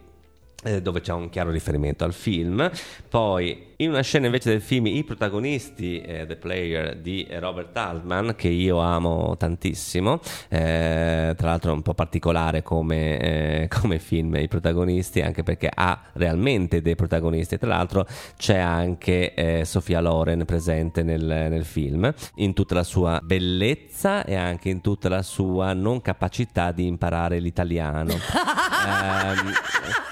dove 0.83 1.01
c'è 1.01 1.13
un 1.13 1.29
chiaro 1.29 1.51
riferimento 1.51 2.05
al 2.05 2.13
film. 2.13 2.71
Poi, 3.09 3.66
in 3.79 3.91
una 3.91 4.01
scena 4.01 4.27
invece 4.27 4.51
del 4.51 4.63
film, 4.63 4.87
i 4.87 5.05
protagonisti, 5.05 6.01
eh, 6.01 6.27
The 6.27 6.37
Player 6.37 6.97
di 6.97 7.25
eh, 7.25 7.39
Robert 7.39 7.77
Altman, 7.77 8.35
che 8.37 8.49
io 8.49 8.79
amo 8.79 9.37
tantissimo, 9.37 10.21
eh, 10.49 11.35
tra 11.37 11.49
l'altro 11.49 11.73
è 11.73 11.75
un 11.75 11.83
po' 11.83 11.93
particolare 11.93 12.63
come, 12.63 13.19
eh, 13.19 13.69
come 13.81 13.99
film, 13.99 14.37
i 14.37 14.49
protagonisti, 14.49 15.21
anche 15.21 15.43
perché 15.43 15.71
ha 15.73 16.01
realmente 16.15 16.81
dei 16.81 16.95
protagonisti. 16.95 17.59
Tra 17.59 17.69
l'altro 17.69 18.07
c'è 18.37 18.59
anche 18.59 19.35
eh, 19.35 19.65
Sofia 19.65 20.01
Loren 20.01 20.45
presente 20.45 21.03
nel, 21.03 21.23
nel 21.23 21.65
film, 21.65 22.13
in 22.37 22.55
tutta 22.55 22.75
la 22.75 22.85
sua 22.85 23.21
bellezza 23.23 24.25
e 24.25 24.35
anche 24.37 24.71
in 24.71 24.81
tutta 24.81 25.09
la 25.09 25.23
sua 25.23 25.75
non 25.75 26.01
capacità 26.01 26.73
di 26.73 26.87
imparare 26.87 27.39
l'italiano. 27.41 28.15
Ehm, 28.87 29.53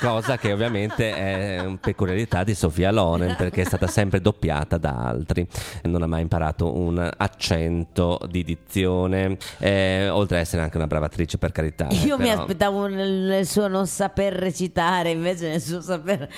cosa 0.00 0.36
che 0.36 0.52
ovviamente 0.52 1.14
è 1.14 1.60
una 1.60 1.78
peculiarità 1.80 2.42
di 2.42 2.54
Sofia 2.54 2.90
Loren 2.90 3.36
perché 3.36 3.53
è 3.62 3.64
stata 3.64 3.86
sempre 3.86 4.20
doppiata 4.20 4.78
da 4.78 4.96
altri, 4.96 5.46
non 5.82 6.02
ha 6.02 6.06
mai 6.06 6.22
imparato 6.22 6.76
un 6.76 7.10
accento 7.16 8.18
di 8.28 8.44
dizione, 8.44 9.36
eh, 9.58 10.08
oltre 10.08 10.36
ad 10.36 10.42
essere 10.42 10.62
anche 10.62 10.76
una 10.76 10.86
brava 10.86 11.06
attrice 11.06 11.38
per 11.38 11.52
carità. 11.52 11.88
Io 11.90 12.18
mi 12.18 12.28
però- 12.28 12.42
aspettavo 12.42 12.86
nel, 12.86 13.10
nel 13.10 13.46
suo 13.46 13.68
non 13.68 13.86
saper 13.86 14.34
recitare, 14.34 15.10
invece 15.10 15.48
nel 15.48 15.60
suo 15.60 15.80
saper... 15.80 16.28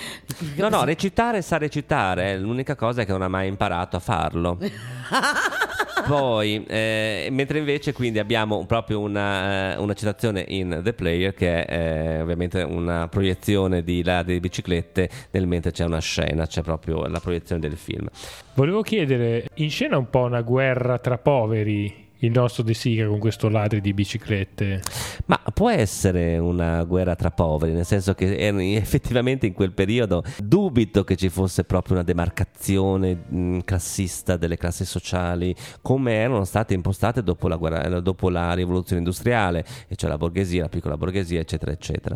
No, 0.55 0.69
no, 0.69 0.83
recitare 0.85 1.41
sa 1.41 1.57
recitare, 1.57 2.37
l'unica 2.37 2.75
cosa 2.75 3.01
è 3.01 3.05
che 3.05 3.11
non 3.11 3.21
ha 3.21 3.27
mai 3.27 3.47
imparato 3.47 3.97
a 3.97 3.99
farlo. 3.99 4.57
Poi, 6.05 6.63
eh, 6.67 7.27
mentre 7.31 7.59
invece 7.59 7.93
quindi 7.93 8.19
abbiamo 8.19 8.65
proprio 8.65 8.99
una, 8.99 9.73
eh, 9.73 9.77
una 9.77 9.93
citazione 9.93 10.45
in 10.47 10.81
The 10.83 10.93
Player 10.93 11.33
che 11.33 11.65
è 11.65 11.77
eh, 11.77 12.21
ovviamente 12.21 12.61
una 12.61 13.07
proiezione 13.07 13.83
di 13.83 14.03
ladri 14.03 14.33
di 14.33 14.39
biciclette 14.39 15.09
nel 15.31 15.47
mentre 15.47 15.71
c'è 15.71 15.85
una 15.85 15.99
scena, 15.99 16.45
c'è 16.45 16.61
proprio 16.61 17.07
la 17.07 17.19
proiezione 17.19 17.61
del 17.61 17.77
film. 17.77 18.07
Volevo 18.53 18.81
chiedere, 18.81 19.47
in 19.55 19.69
scena 19.69 19.97
un 19.97 20.09
po' 20.09 20.23
una 20.23 20.41
guerra 20.41 20.97
tra 20.99 21.17
poveri 21.17 22.06
il 22.19 22.31
nostro 22.31 22.63
De 22.63 22.73
Sica 22.73 23.07
con 23.07 23.19
questo 23.19 23.49
ladri 23.49 23.81
di 23.81 23.93
biciclette? 23.93 24.81
Ma 25.25 25.39
può 25.53 25.69
essere 25.69 26.37
una 26.37 26.83
guerra 26.83 27.15
tra 27.15 27.31
poveri, 27.31 27.73
nel 27.73 27.85
senso 27.85 28.13
che 28.13 28.35
effettivamente 28.37 29.45
in 29.45 29.53
quel 29.53 29.71
periodo 29.73 30.23
dubito 30.41 31.03
che 31.03 31.15
ci 31.15 31.29
fosse 31.29 31.63
proprio 31.63 31.95
una 31.95 32.03
demarcazione 32.03 33.15
mh, 33.15 33.59
classista 33.59 34.37
delle 34.37 34.57
classi 34.57 34.85
sociali 34.85 35.55
come 35.81 36.13
erano 36.13 36.43
state 36.43 36.73
impostate 36.73 37.23
dopo 37.23 37.47
la, 37.47 37.55
guerra- 37.55 37.99
dopo 37.99 38.29
la 38.29 38.53
rivoluzione 38.53 39.01
industriale, 39.01 39.65
e 39.87 39.95
cioè 39.95 40.09
la 40.09 40.17
borghesia, 40.17 40.63
la 40.63 40.69
piccola 40.69 40.97
borghesia, 40.97 41.39
eccetera, 41.39 41.71
eccetera. 41.71 42.15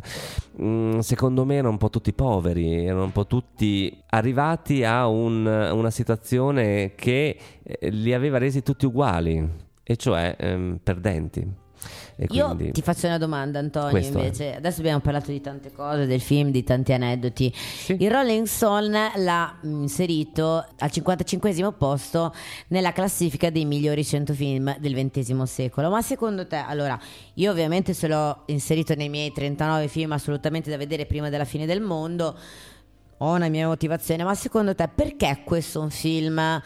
Mm, 0.61 0.99
secondo 0.99 1.45
me 1.45 1.55
erano 1.55 1.69
un 1.71 1.77
po' 1.77 1.89
tutti 1.89 2.13
poveri, 2.13 2.85
erano 2.85 3.03
un 3.03 3.11
po' 3.11 3.27
tutti 3.27 3.95
arrivati 4.09 4.83
a 4.83 5.07
un- 5.07 5.45
una 5.45 5.89
situazione 5.89 6.93
che 6.95 7.37
eh, 7.63 7.89
li 7.89 8.13
aveva 8.13 8.37
resi 8.37 8.61
tutti 8.63 8.85
uguali, 8.85 9.69
e 9.83 9.95
cioè 9.95 10.35
ehm, 10.37 10.79
perdenti. 10.81 11.59
E 12.15 12.27
Io 12.31 12.55
ti 12.71 12.81
faccio 12.81 13.07
una 13.07 13.17
domanda, 13.17 13.59
Antonio. 13.59 13.89
Questo 13.89 14.19
è. 14.19 14.21
Invece, 14.21 14.55
adesso 14.55 14.81
abbiamo 14.81 14.99
parlato 14.99 15.31
di 15.31 15.41
tante 15.41 15.71
cose, 15.71 16.05
del 16.05 16.21
film, 16.21 16.51
di 16.51 16.63
tanti 16.63 16.93
aneddoti. 16.93 17.51
Sì. 17.55 17.97
Il 17.99 18.11
Rolling 18.11 18.45
Stone 18.45 19.11
l'ha 19.15 19.57
mm, 19.65 19.81
inserito 19.81 20.63
al 20.77 20.91
55 20.91 21.73
posto 21.73 22.33
nella 22.67 22.91
classifica 22.91 23.49
dei 23.49 23.65
migliori 23.65 24.05
100 24.05 24.33
film 24.33 24.77
del 24.79 24.93
XX 24.93 25.41
secolo. 25.43 25.89
Ma 25.89 26.01
secondo 26.01 26.45
te, 26.45 26.57
allora, 26.57 26.99
io 27.35 27.51
ovviamente 27.51 27.93
se 27.93 28.07
l'ho 28.07 28.43
inserito 28.47 28.93
nei 28.93 29.09
miei 29.09 29.31
39 29.31 29.87
film 29.87 30.11
assolutamente 30.11 30.69
da 30.69 30.77
vedere 30.77 31.05
prima 31.07 31.29
della 31.29 31.45
fine 31.45 31.65
del 31.65 31.81
mondo, 31.81 32.37
ho 33.17 33.33
una 33.33 33.49
mia 33.49 33.67
motivazione, 33.67 34.23
ma 34.23 34.33
secondo 34.33 34.73
te 34.73 34.87
perché 34.93 35.41
questo 35.43 35.79
è 35.79 35.83
un 35.83 35.91
film 35.91 36.61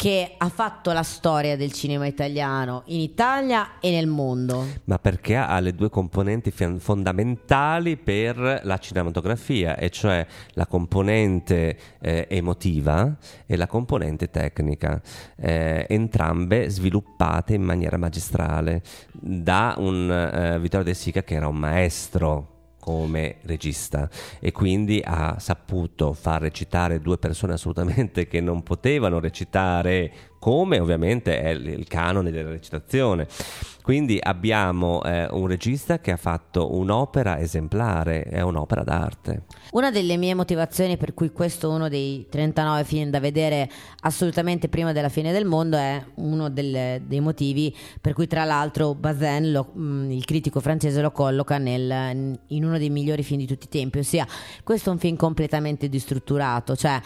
che 0.00 0.32
ha 0.38 0.48
fatto 0.48 0.92
la 0.92 1.02
storia 1.02 1.58
del 1.58 1.72
cinema 1.72 2.06
italiano 2.06 2.84
in 2.86 3.00
Italia 3.00 3.72
e 3.80 3.90
nel 3.90 4.06
mondo? 4.06 4.64
Ma 4.84 4.98
perché 4.98 5.36
ha 5.36 5.60
le 5.60 5.74
due 5.74 5.90
componenti 5.90 6.50
fondamentali 6.50 7.98
per 7.98 8.62
la 8.62 8.78
cinematografia, 8.78 9.76
e 9.76 9.90
cioè 9.90 10.26
la 10.52 10.64
componente 10.64 11.76
eh, 12.00 12.26
emotiva 12.30 13.14
e 13.44 13.56
la 13.58 13.66
componente 13.66 14.30
tecnica, 14.30 15.02
eh, 15.36 15.84
entrambe 15.86 16.70
sviluppate 16.70 17.52
in 17.52 17.62
maniera 17.62 17.98
magistrale 17.98 18.80
da 19.12 19.74
un 19.76 20.10
eh, 20.10 20.58
Vittorio 20.60 20.86
De 20.86 20.94
Sica 20.94 21.22
che 21.22 21.34
era 21.34 21.46
un 21.46 21.56
maestro 21.56 22.59
come 22.80 23.36
regista. 23.42 24.08
E 24.40 24.50
quindi 24.50 25.00
ha 25.04 25.38
saputo 25.38 26.12
far 26.12 26.40
recitare 26.40 27.00
due 27.00 27.18
persone 27.18 27.52
assolutamente 27.52 28.26
che 28.28 28.40
non 28.40 28.62
potevano 28.64 29.20
recitare 29.20 30.12
come 30.40 30.80
ovviamente 30.80 31.38
è 31.40 31.50
il 31.50 31.86
canone 31.86 32.30
della 32.32 32.48
recitazione. 32.50 33.28
Quindi 33.82 34.18
abbiamo 34.20 35.02
eh, 35.02 35.26
un 35.30 35.46
regista 35.46 35.98
che 36.00 36.12
ha 36.12 36.16
fatto 36.16 36.74
un'opera 36.76 37.40
esemplare, 37.40 38.22
è 38.22 38.40
un'opera 38.40 38.82
d'arte. 38.82 39.42
Una 39.72 39.90
delle 39.90 40.16
mie 40.16 40.34
motivazioni 40.34 40.96
per 40.96 41.12
cui 41.12 41.30
questo 41.32 41.70
è 41.70 41.74
uno 41.74 41.88
dei 41.88 42.26
39 42.30 42.84
film 42.84 43.10
da 43.10 43.20
vedere 43.20 43.68
assolutamente 44.00 44.68
prima 44.68 44.92
della 44.92 45.08
fine 45.08 45.32
del 45.32 45.44
mondo 45.44 45.76
è 45.76 46.02
uno 46.16 46.48
del- 46.50 47.02
dei 47.02 47.20
motivi 47.20 47.74
per 48.00 48.12
cui 48.12 48.26
tra 48.26 48.44
l'altro 48.44 48.94
Bazin, 48.94 49.50
lo- 49.52 49.70
mh, 49.72 50.10
il 50.10 50.24
critico 50.24 50.60
francese, 50.60 51.00
lo 51.02 51.10
colloca 51.10 51.58
nel- 51.58 52.38
in 52.48 52.64
uno 52.64 52.78
dei 52.78 52.90
migliori 52.90 53.22
film 53.22 53.40
di 53.40 53.46
tutti 53.46 53.66
i 53.66 53.70
tempi, 53.70 53.98
ossia 53.98 54.26
questo 54.62 54.90
è 54.90 54.92
un 54.92 54.98
film 54.98 55.16
completamente 55.16 55.88
distrutturato, 55.88 56.76
cioè 56.76 57.00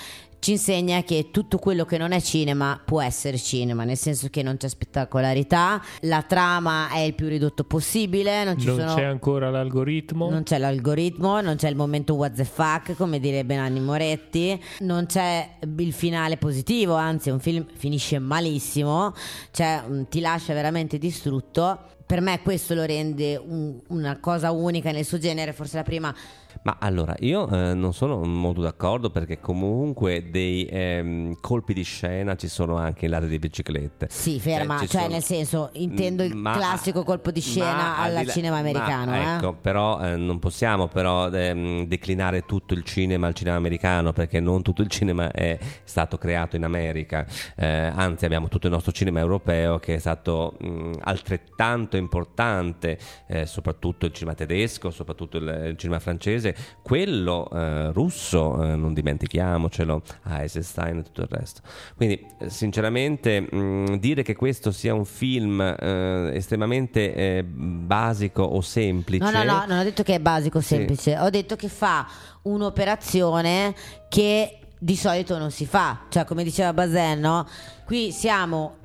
ci 0.45 0.51
insegna 0.51 1.03
che 1.05 1.31
tutto 1.31 1.57
quello 1.57 1.87
che 1.87 1.97
non 1.97 2.13
è 2.13 2.21
cinema 2.21 2.79
può 2.85 3.01
essere 3.01 3.39
cinema, 3.39 3.85
nel 3.85 3.97
senso 3.97 4.29
che 4.29 4.43
non 4.43 4.59
c'è 4.59 4.69
spettacolarità, 4.69 5.81
la 6.01 6.21
trama 6.21 6.91
è 6.91 6.99
il 6.99 7.15
più 7.15 7.29
ridotto 7.29 7.65
possibile, 7.65 8.45
non 8.45 8.59
ci 8.59 8.67
non 8.67 8.79
sono 8.79 8.95
c'è 8.95 9.05
ancora 9.05 9.49
l'algoritmo? 9.49 10.29
non 10.29 10.43
c'è 10.43 10.59
l'algoritmo, 10.59 11.41
non 11.41 11.57
c'è 11.57 11.71
il 11.71 11.77
momento 11.77 12.13
what 12.13 12.35
the 12.35 12.45
fuck, 12.45 12.95
come 12.95 13.21
direbbe 13.21 13.57
Nanni 13.57 13.81
Moretti, 13.81 14.63
non 14.81 15.07
c'è 15.07 15.49
il 15.79 15.93
finale 15.95 16.37
positivo, 16.37 16.93
anzi 16.93 17.31
un 17.31 17.41
film 17.41 17.65
finisce 17.75 18.19
malissimo, 18.19 19.15
cioè 19.51 19.83
mm, 19.89 20.03
ti 20.11 20.21
lascia 20.21 20.53
veramente 20.53 20.99
distrutto. 20.99 21.79
Per 22.05 22.21
me 22.21 22.43
questo 22.43 22.75
lo 22.75 22.85
rende 22.85 23.35
un- 23.37 23.81
una 23.89 24.19
cosa 24.21 24.51
unica 24.51 24.93
nel 24.93 25.07
suo 25.07 25.17
genere, 25.17 25.55
forse 25.55 25.77
la 25.77 25.83
prima 25.85 26.15
Ma 26.62 26.77
allora, 26.81 27.14
io 27.21 27.49
eh, 27.49 27.75
non 27.75 27.93
sono 27.93 28.23
molto 28.25 28.61
d'accordo 28.62 29.11
perché 29.11 29.40
comunque 29.40 30.31
dei 30.31 30.67
ehm, 30.71 31.37
colpi 31.40 31.75
di 31.75 31.83
scena 31.83 32.37
ci 32.37 32.49
sono 32.49 32.77
anche 32.77 33.05
in 33.05 33.11
lato 33.11 33.27
di 33.27 33.38
biciclette. 33.38 34.07
sì, 34.11 34.40
ferma, 34.40 34.77
Eh, 34.77 34.81
ci 34.81 34.88
cioè 34.88 35.01
sono- 35.03 35.12
nel 35.12 35.23
senso 35.23 35.71
intendo 35.75 36.23
il 36.23 36.35
Ma- 36.35 36.53
classico 36.53 37.03
colpo 37.05 37.31
di 37.31 37.40
scena 37.40 37.73
ma 37.75 37.97
al 37.99 38.11
alla 38.11 38.21
di 38.21 38.27
là- 38.27 38.33
cinema 38.33 38.55
ma 38.55 38.61
americano, 38.61 39.14
eh. 39.14 39.35
Ecco, 39.35 39.53
però 39.55 40.01
eh, 40.01 40.17
non 40.17 40.38
possiamo 40.38 40.88
però 40.88 41.29
ehm, 41.31 41.87
declinare 41.87 42.43
tutto 42.47 42.75
il 42.75 42.83
cinema 42.85 43.27
al 43.27 43.35
cinema 43.35 43.57
americano 43.57 44.12
perché 44.12 44.40
non 44.40 44.62
tutto 44.62 44.83
il 44.83 44.88
cinema 44.88 45.31
è 45.31 45.59
stato 45.85 46.17
creato 46.19 46.57
in 46.57 46.64
America, 46.64 47.27
Eh, 47.57 47.67
anzi 47.67 48.25
abbiamo 48.25 48.49
tutto 48.49 48.67
il 48.67 48.73
nostro 48.73 48.93
cinema 48.93 49.21
europeo 49.21 49.79
che 49.79 49.95
è 49.95 49.99
stato 49.99 50.57
mh, 50.61 50.93
altrettanto 51.01 51.97
importante, 51.97 52.99
eh, 53.27 53.47
soprattutto 53.47 54.07
il 54.07 54.12
cinema 54.12 54.35
tedesco, 54.35 54.90
soprattutto 54.90 55.38
il, 55.38 55.67
il 55.71 55.77
cinema 55.77 55.99
francese, 56.01 56.44
quello 56.83 57.49
eh, 57.53 57.93
russo, 57.93 58.63
eh, 58.63 58.75
non 58.77 58.93
dimentichiamocelo, 58.93 60.03
Eisenstein 60.29 60.99
e 60.99 61.03
tutto 61.03 61.23
il 61.23 61.29
resto. 61.31 61.61
Quindi 61.97 62.27
eh, 62.41 62.51
sinceramente 62.51 63.41
mh, 63.41 63.99
dire 63.99 64.23
che 64.23 64.35
questo 64.35 64.73
sia 64.73 64.93
un 64.95 65.05
film 65.05 65.61
eh, 65.61 66.31
estremamente 66.35 67.15
eh, 67.15 67.45
basico 67.45 68.43
o 68.43 68.61
semplice 68.61 69.25
No, 69.25 69.31
no, 69.31 69.45
no, 69.45 69.65
non 69.67 69.79
ho 69.79 69.83
detto 69.85 70.03
che 70.03 70.17
è 70.17 70.21
basico, 70.21 70.61
Sì. 70.61 70.75
semplice. 70.75 71.19
Ho 71.19 71.31
detto 71.31 71.57
che 71.57 71.69
fa 71.69 72.07
un'operazione 72.43 73.75
che 74.09 74.59
di 74.79 74.97
solito 74.97 75.39
non 75.39 75.51
si 75.51 75.67
fa. 75.67 76.01
Cioè, 76.09 76.25
come 76.25 76.45
diceva 76.45 76.73
Bazin, 76.73 77.21
no? 77.21 77.47
Qui 77.87 78.13
siamo 78.13 78.77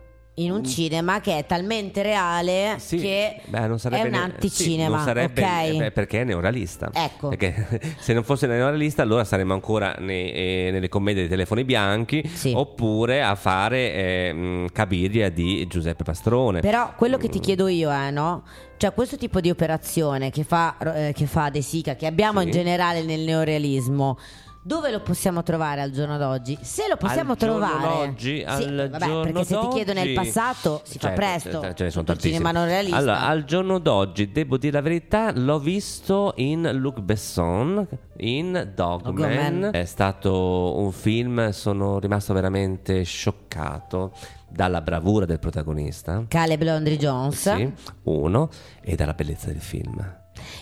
in 0.43 0.52
un 0.52 0.63
cinema 0.63 1.19
che 1.21 1.38
è 1.38 1.45
talmente 1.45 2.02
reale 2.02 2.75
Sì, 2.78 2.97
che 2.97 3.41
beh, 3.45 3.67
non 3.67 3.80
sarebbe 3.80 4.04
è 4.04 4.06
un 4.06 4.12
ne- 4.12 4.17
anticinema, 4.19 4.84
sì, 4.89 4.95
non 4.95 5.04
sarebbe, 5.04 5.41
ok? 5.41 5.47
eh, 5.73 5.78
beh, 5.78 5.91
perché 5.91 6.21
è 6.21 6.23
neorealista. 6.23 6.89
Ecco. 6.93 7.30
Perché 7.30 7.80
se 7.99 8.13
non 8.13 8.23
fosse 8.23 8.47
neorealista, 8.47 9.02
allora 9.02 9.23
saremmo 9.23 9.54
ancora 9.54 9.95
nei- 9.99 10.32
eh, 10.32 10.69
nelle 10.71 10.89
commedie 10.89 11.21
dei 11.21 11.30
telefoni 11.30 11.63
bianchi 11.63 12.28
Sì. 12.32 12.54
oppure 12.56 13.21
a 13.21 13.36
fare 13.36 13.93
eh, 13.93 14.34
mh, 14.34 14.67
Cabiria 14.71 15.30
di 15.30 15.65
Giuseppe 15.67 16.04
Pastrone. 16.04 16.62
Però 16.62 16.93
quello 16.95 17.17
che 17.17 17.30
ti 17.30 17.39
chiedo 17.39 17.67
io 17.67 17.91
è, 17.91 18.12
no? 18.12 18.43
Cioè, 18.78 18.93
questo 18.93 19.17
tipo 19.17 19.41
di 19.41 19.49
operazione 19.49 20.30
che 20.30 20.43
fa, 20.45 20.78
eh, 20.95 21.12
che 21.13 21.25
fa 21.25 21.49
De 21.49 21.62
Sica, 21.62 21.95
che 21.95 22.06
abbiamo 22.06 22.39
in 22.39 22.49
generale 22.49 23.04
nel 23.04 23.19
neorealismo, 23.21 24.17
dove 24.62 24.91
lo 24.91 25.00
possiamo 25.02 25.41
trovare 25.43 25.82
al 25.82 25.91
giorno 25.91 26.17
d'oggi? 26.17 26.58
Se 26.62 26.88
lo 26.88 26.98
possiamo 26.98 27.32
Al 27.32 27.38
giorno 27.38 27.60
trovare, 27.67 28.06
d'oggi, 28.08 28.38
Sì, 28.39 28.43
al 28.45 28.89
vabbè, 28.89 29.06
giorno 29.06 29.22
perché 29.32 29.43
se 29.45 29.60
ti 29.60 29.67
chiedo 29.69 29.93
nel 29.93 30.13
passato 30.13 30.82
si 30.84 31.00
fa 31.00 31.08
Certo, 31.08 31.15
presto. 31.15 31.74
ce- 31.74 31.84
ne 31.86 31.89
sono 31.89 32.06
il 32.12 32.17
cinema 32.17 32.52
tantissimi. 32.52 32.52
non 32.54 32.65
realista. 32.65 32.98
Allora, 32.98 33.22
al 33.28 33.43
giorno 33.45 33.80
d'oggi, 33.80 34.32
devo 34.32 34.58
dire 34.58 34.74
la 34.74 34.82
verità, 34.82 35.32
l'ho 35.34 35.60
visto 35.60 36.34
in 36.38 36.69
Luc 36.74 37.00
Besson, 37.00 37.88
in 38.17 38.72
Dogman. 38.76 39.13
Dogman. 39.15 39.69
È 39.74 39.86
stato 39.86 40.78
un 40.78 40.91
film, 40.91 41.50
sono 41.52 42.00
rimasto 42.00 42.34
veramente 42.34 43.04
scioccato 43.04 44.12
dalla 44.50 44.82
bravura 44.82 45.26
del 45.26 45.39
protagonista. 45.39 46.26
Caleb 46.28 46.62
Laundry 46.63 46.98
Jones. 46.98 47.54
Sì, 47.56 47.72
uno, 48.04 48.50
e 48.82 48.95
dalla 48.95 49.13
bellezza 49.13 49.48
del 49.48 49.62
film. 49.62 50.17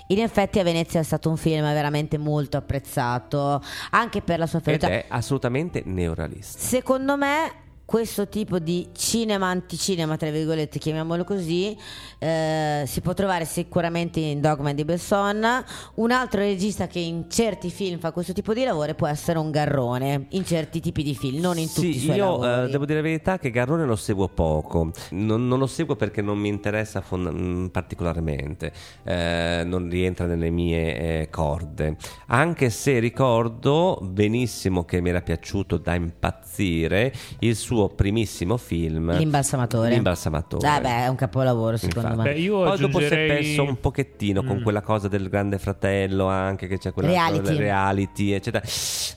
In 0.08 0.20
effetti 0.20 0.60
a 0.60 0.64
Venezia 0.64 1.00
è 1.00 1.04
stato 1.04 1.30
un 1.30 1.38
film 1.38 1.64
veramente 1.64 2.18
molto 2.18 2.58
apprezzato, 2.58 3.62
anche 3.92 4.22
per 4.22 4.40
la 4.40 4.48
sua 4.48 4.60
Ed 4.60 4.66
ferocia. 4.66 4.88
è 4.88 5.06
assolutamente 5.10 5.82
neorealista. 5.86 6.60
Secondo 6.60 7.18
me 7.18 7.66
questo 7.88 8.28
tipo 8.28 8.60
di 8.60 8.90
cinema 8.92 9.48
anticinema, 9.48 10.18
tra 10.18 10.30
virgolette, 10.30 10.78
chiamiamolo 10.78 11.24
così, 11.24 11.74
eh, 12.20 12.84
si 12.86 13.00
può 13.00 13.14
trovare 13.14 13.46
sicuramente 13.46 14.20
in 14.20 14.42
Dogman 14.42 14.76
di 14.76 14.84
Besson. 14.84 15.64
Un 15.94 16.12
altro 16.12 16.42
regista 16.42 16.88
che 16.88 17.00
in 17.00 17.30
certi 17.30 17.70
film 17.70 17.98
fa 17.98 18.12
questo 18.12 18.34
tipo 18.34 18.54
di 18.54 18.66
lavoro 18.66 18.94
può 18.94 19.08
essere 19.08 19.40
un 19.40 19.52
Garrone, 19.52 20.26
in 20.32 20.44
certi 20.44 20.82
tipi 20.82 21.02
di 21.02 21.16
film, 21.16 21.40
non 21.40 21.58
in 21.58 21.68
tutti 21.68 21.94
sì, 21.94 21.98
i 21.98 22.00
suoi 22.00 22.18
io 22.18 22.42
lavori. 22.42 22.68
eh, 22.68 22.72
devo 22.72 22.86
dire 22.86 23.00
la 23.00 23.06
verità 23.06 23.40
che 23.40 23.52
Garrone 23.52 23.86
lo 23.86 23.96
seguo 23.96 24.28
poco, 24.28 24.92
non, 25.12 25.48
non 25.48 25.58
lo 25.58 25.68
seguo 25.68 25.96
perché 25.96 26.22
non 26.22 26.38
mi 26.38 26.50
interessa 26.50 27.00
fond- 27.00 27.32
mm, 27.34 27.66
particolarmente, 27.68 28.74
eh, 29.04 29.64
non 29.66 29.88
rientra 29.90 30.26
nelle 30.26 30.50
mie 30.50 31.22
eh, 31.22 31.30
corde, 31.30 31.96
anche 32.26 32.70
se 32.70 33.00
ricordo 33.00 33.98
benissimo 34.04 34.84
che 34.84 35.00
mi 35.00 35.08
era 35.08 35.22
piaciuto 35.22 35.78
da 35.78 35.94
impazzire 35.94 37.14
il 37.40 37.56
suo 37.56 37.76
primissimo 37.88 38.58
film 38.58 39.16
L'imbalsamatore. 39.18 39.92
L'imbalsamatore. 39.92 40.68
Ah, 40.68 40.82
beh, 40.82 41.04
è 41.04 41.08
un 41.08 41.16
capolavoro 41.16 41.78
secondo 41.78 42.10
Infatti. 42.10 42.28
me. 42.28 42.34
Beh, 42.34 42.40
io 42.40 42.64
Poi 42.64 42.78
dopo 42.78 42.98
si 42.98 43.04
è 43.04 43.08
aggiungerei- 43.08 43.28
perso 43.28 43.64
un 43.64 43.80
pochettino 43.80 44.44
con 44.44 44.58
Mm. 44.58 44.64
quella 44.64 44.82
cosa 44.82 45.08
del 45.08 45.30
grande 45.30 45.58
fratello 45.60 46.26
anche 46.28 46.68
che 46.68 46.78
c'è 46.80 46.92
quella 46.92 47.10
Reality. 47.10 47.56
reality 47.56 48.32
eccetera 48.32 48.64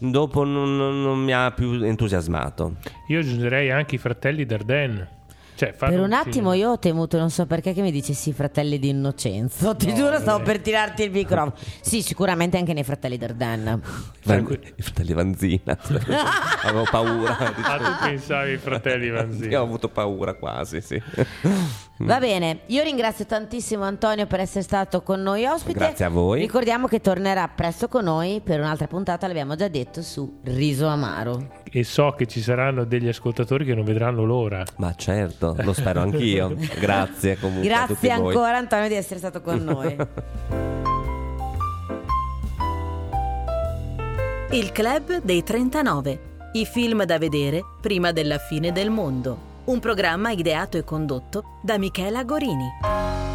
dopo 0.00 0.44
non, 0.44 0.76
non- 0.76 1.02
non 1.02 1.18
mi 1.18 1.32
ha 1.32 1.50
più 1.52 1.82
entusiasmato 1.84 2.76
Io 3.08 3.20
aggiungerei 3.20 3.70
anche 3.70 3.94
i 3.94 3.98
fratelli 3.98 4.44
Dardenne. 4.44 5.18
Cioè, 5.60 5.74
Per 5.74 6.00
un 6.00 6.14
attimo 6.14 6.54
io 6.54 6.70
ho 6.70 6.78
temuto, 6.78 7.18
non 7.18 7.28
so 7.28 7.44
perché, 7.44 7.74
che 7.74 7.82
mi 7.82 7.92
dicessi 7.92 8.32
fratelli 8.32 8.78
di 8.78 8.88
Innocenzo. 8.88 9.76
Ti 9.76 9.88
No, 9.88 9.94
giuro, 9.94 10.18
stavo 10.18 10.38
vabbè. 10.38 10.44
per 10.44 10.60
tirarti 10.60 11.02
il 11.02 11.10
microfono. 11.10 11.54
Sì, 11.82 12.00
sicuramente 12.00 12.56
anche 12.56 12.72
nei 12.72 12.82
fratelli. 12.82 13.18
Van- 13.18 14.44
que- 14.44 14.60
i 14.76 14.80
fratelli 14.82 15.12
Vanzina 15.12 15.76
avevo 16.64 16.84
paura 16.90 17.36
Ah, 17.36 17.76
tu 17.76 18.04
pensavi 18.08 18.52
ai 18.52 18.56
fratelli 18.56 19.10
Vanzini. 19.10 19.48
io 19.48 19.60
ho 19.60 19.64
avuto 19.64 19.88
paura 19.88 20.32
quasi 20.34 20.80
sì. 20.80 21.02
Va 22.02 22.18
bene, 22.18 22.60
io 22.66 22.82
ringrazio 22.82 23.26
tantissimo 23.26 23.84
Antonio 23.84 24.26
per 24.26 24.40
essere 24.40 24.62
stato 24.62 25.02
con 25.02 25.20
noi 25.20 25.44
ospite. 25.44 25.78
Grazie 25.78 26.06
a 26.06 26.08
voi. 26.08 26.40
Ricordiamo 26.40 26.86
che 26.86 27.00
tornerà 27.00 27.46
presto 27.48 27.88
con 27.88 28.04
noi 28.04 28.40
per 28.42 28.58
un'altra 28.58 28.86
puntata, 28.86 29.26
l'abbiamo 29.26 29.54
già 29.54 29.68
detto, 29.68 30.00
su 30.00 30.38
Riso 30.44 30.86
Amaro. 30.86 31.58
E 31.70 31.84
so 31.84 32.12
che 32.16 32.26
ci 32.26 32.40
saranno 32.40 32.84
degli 32.84 33.06
ascoltatori 33.06 33.64
che 33.66 33.74
non 33.74 33.84
vedranno 33.84 34.24
l'ora. 34.24 34.64
ma 34.78 34.94
certo 34.94 35.54
lo 35.60 35.72
spero 35.74 36.00
anch'io 36.00 36.54
grazie 36.80 37.38
comunque 37.38 37.72
a 37.72 37.86
tutti 37.86 38.06
Grazie 38.06 38.16
voi. 38.16 38.34
ancora 38.34 38.56
Antonio 38.56 38.88
di 38.88 38.94
essere 38.94 39.18
stato 39.18 39.40
con 39.42 39.62
noi. 39.62 39.96
Il 44.52 44.72
Club 44.72 45.20
dei 45.22 45.42
39. 45.42 46.20
I 46.54 46.64
film 46.64 47.04
da 47.04 47.18
vedere 47.18 47.62
prima 47.80 48.10
della 48.10 48.38
fine 48.38 48.72
del 48.72 48.90
mondo. 48.90 49.49
Un 49.64 49.78
programma 49.78 50.32
ideato 50.32 50.78
e 50.78 50.84
condotto 50.84 51.58
da 51.62 51.78
Michela 51.78 52.24
Gorini. 52.24 53.29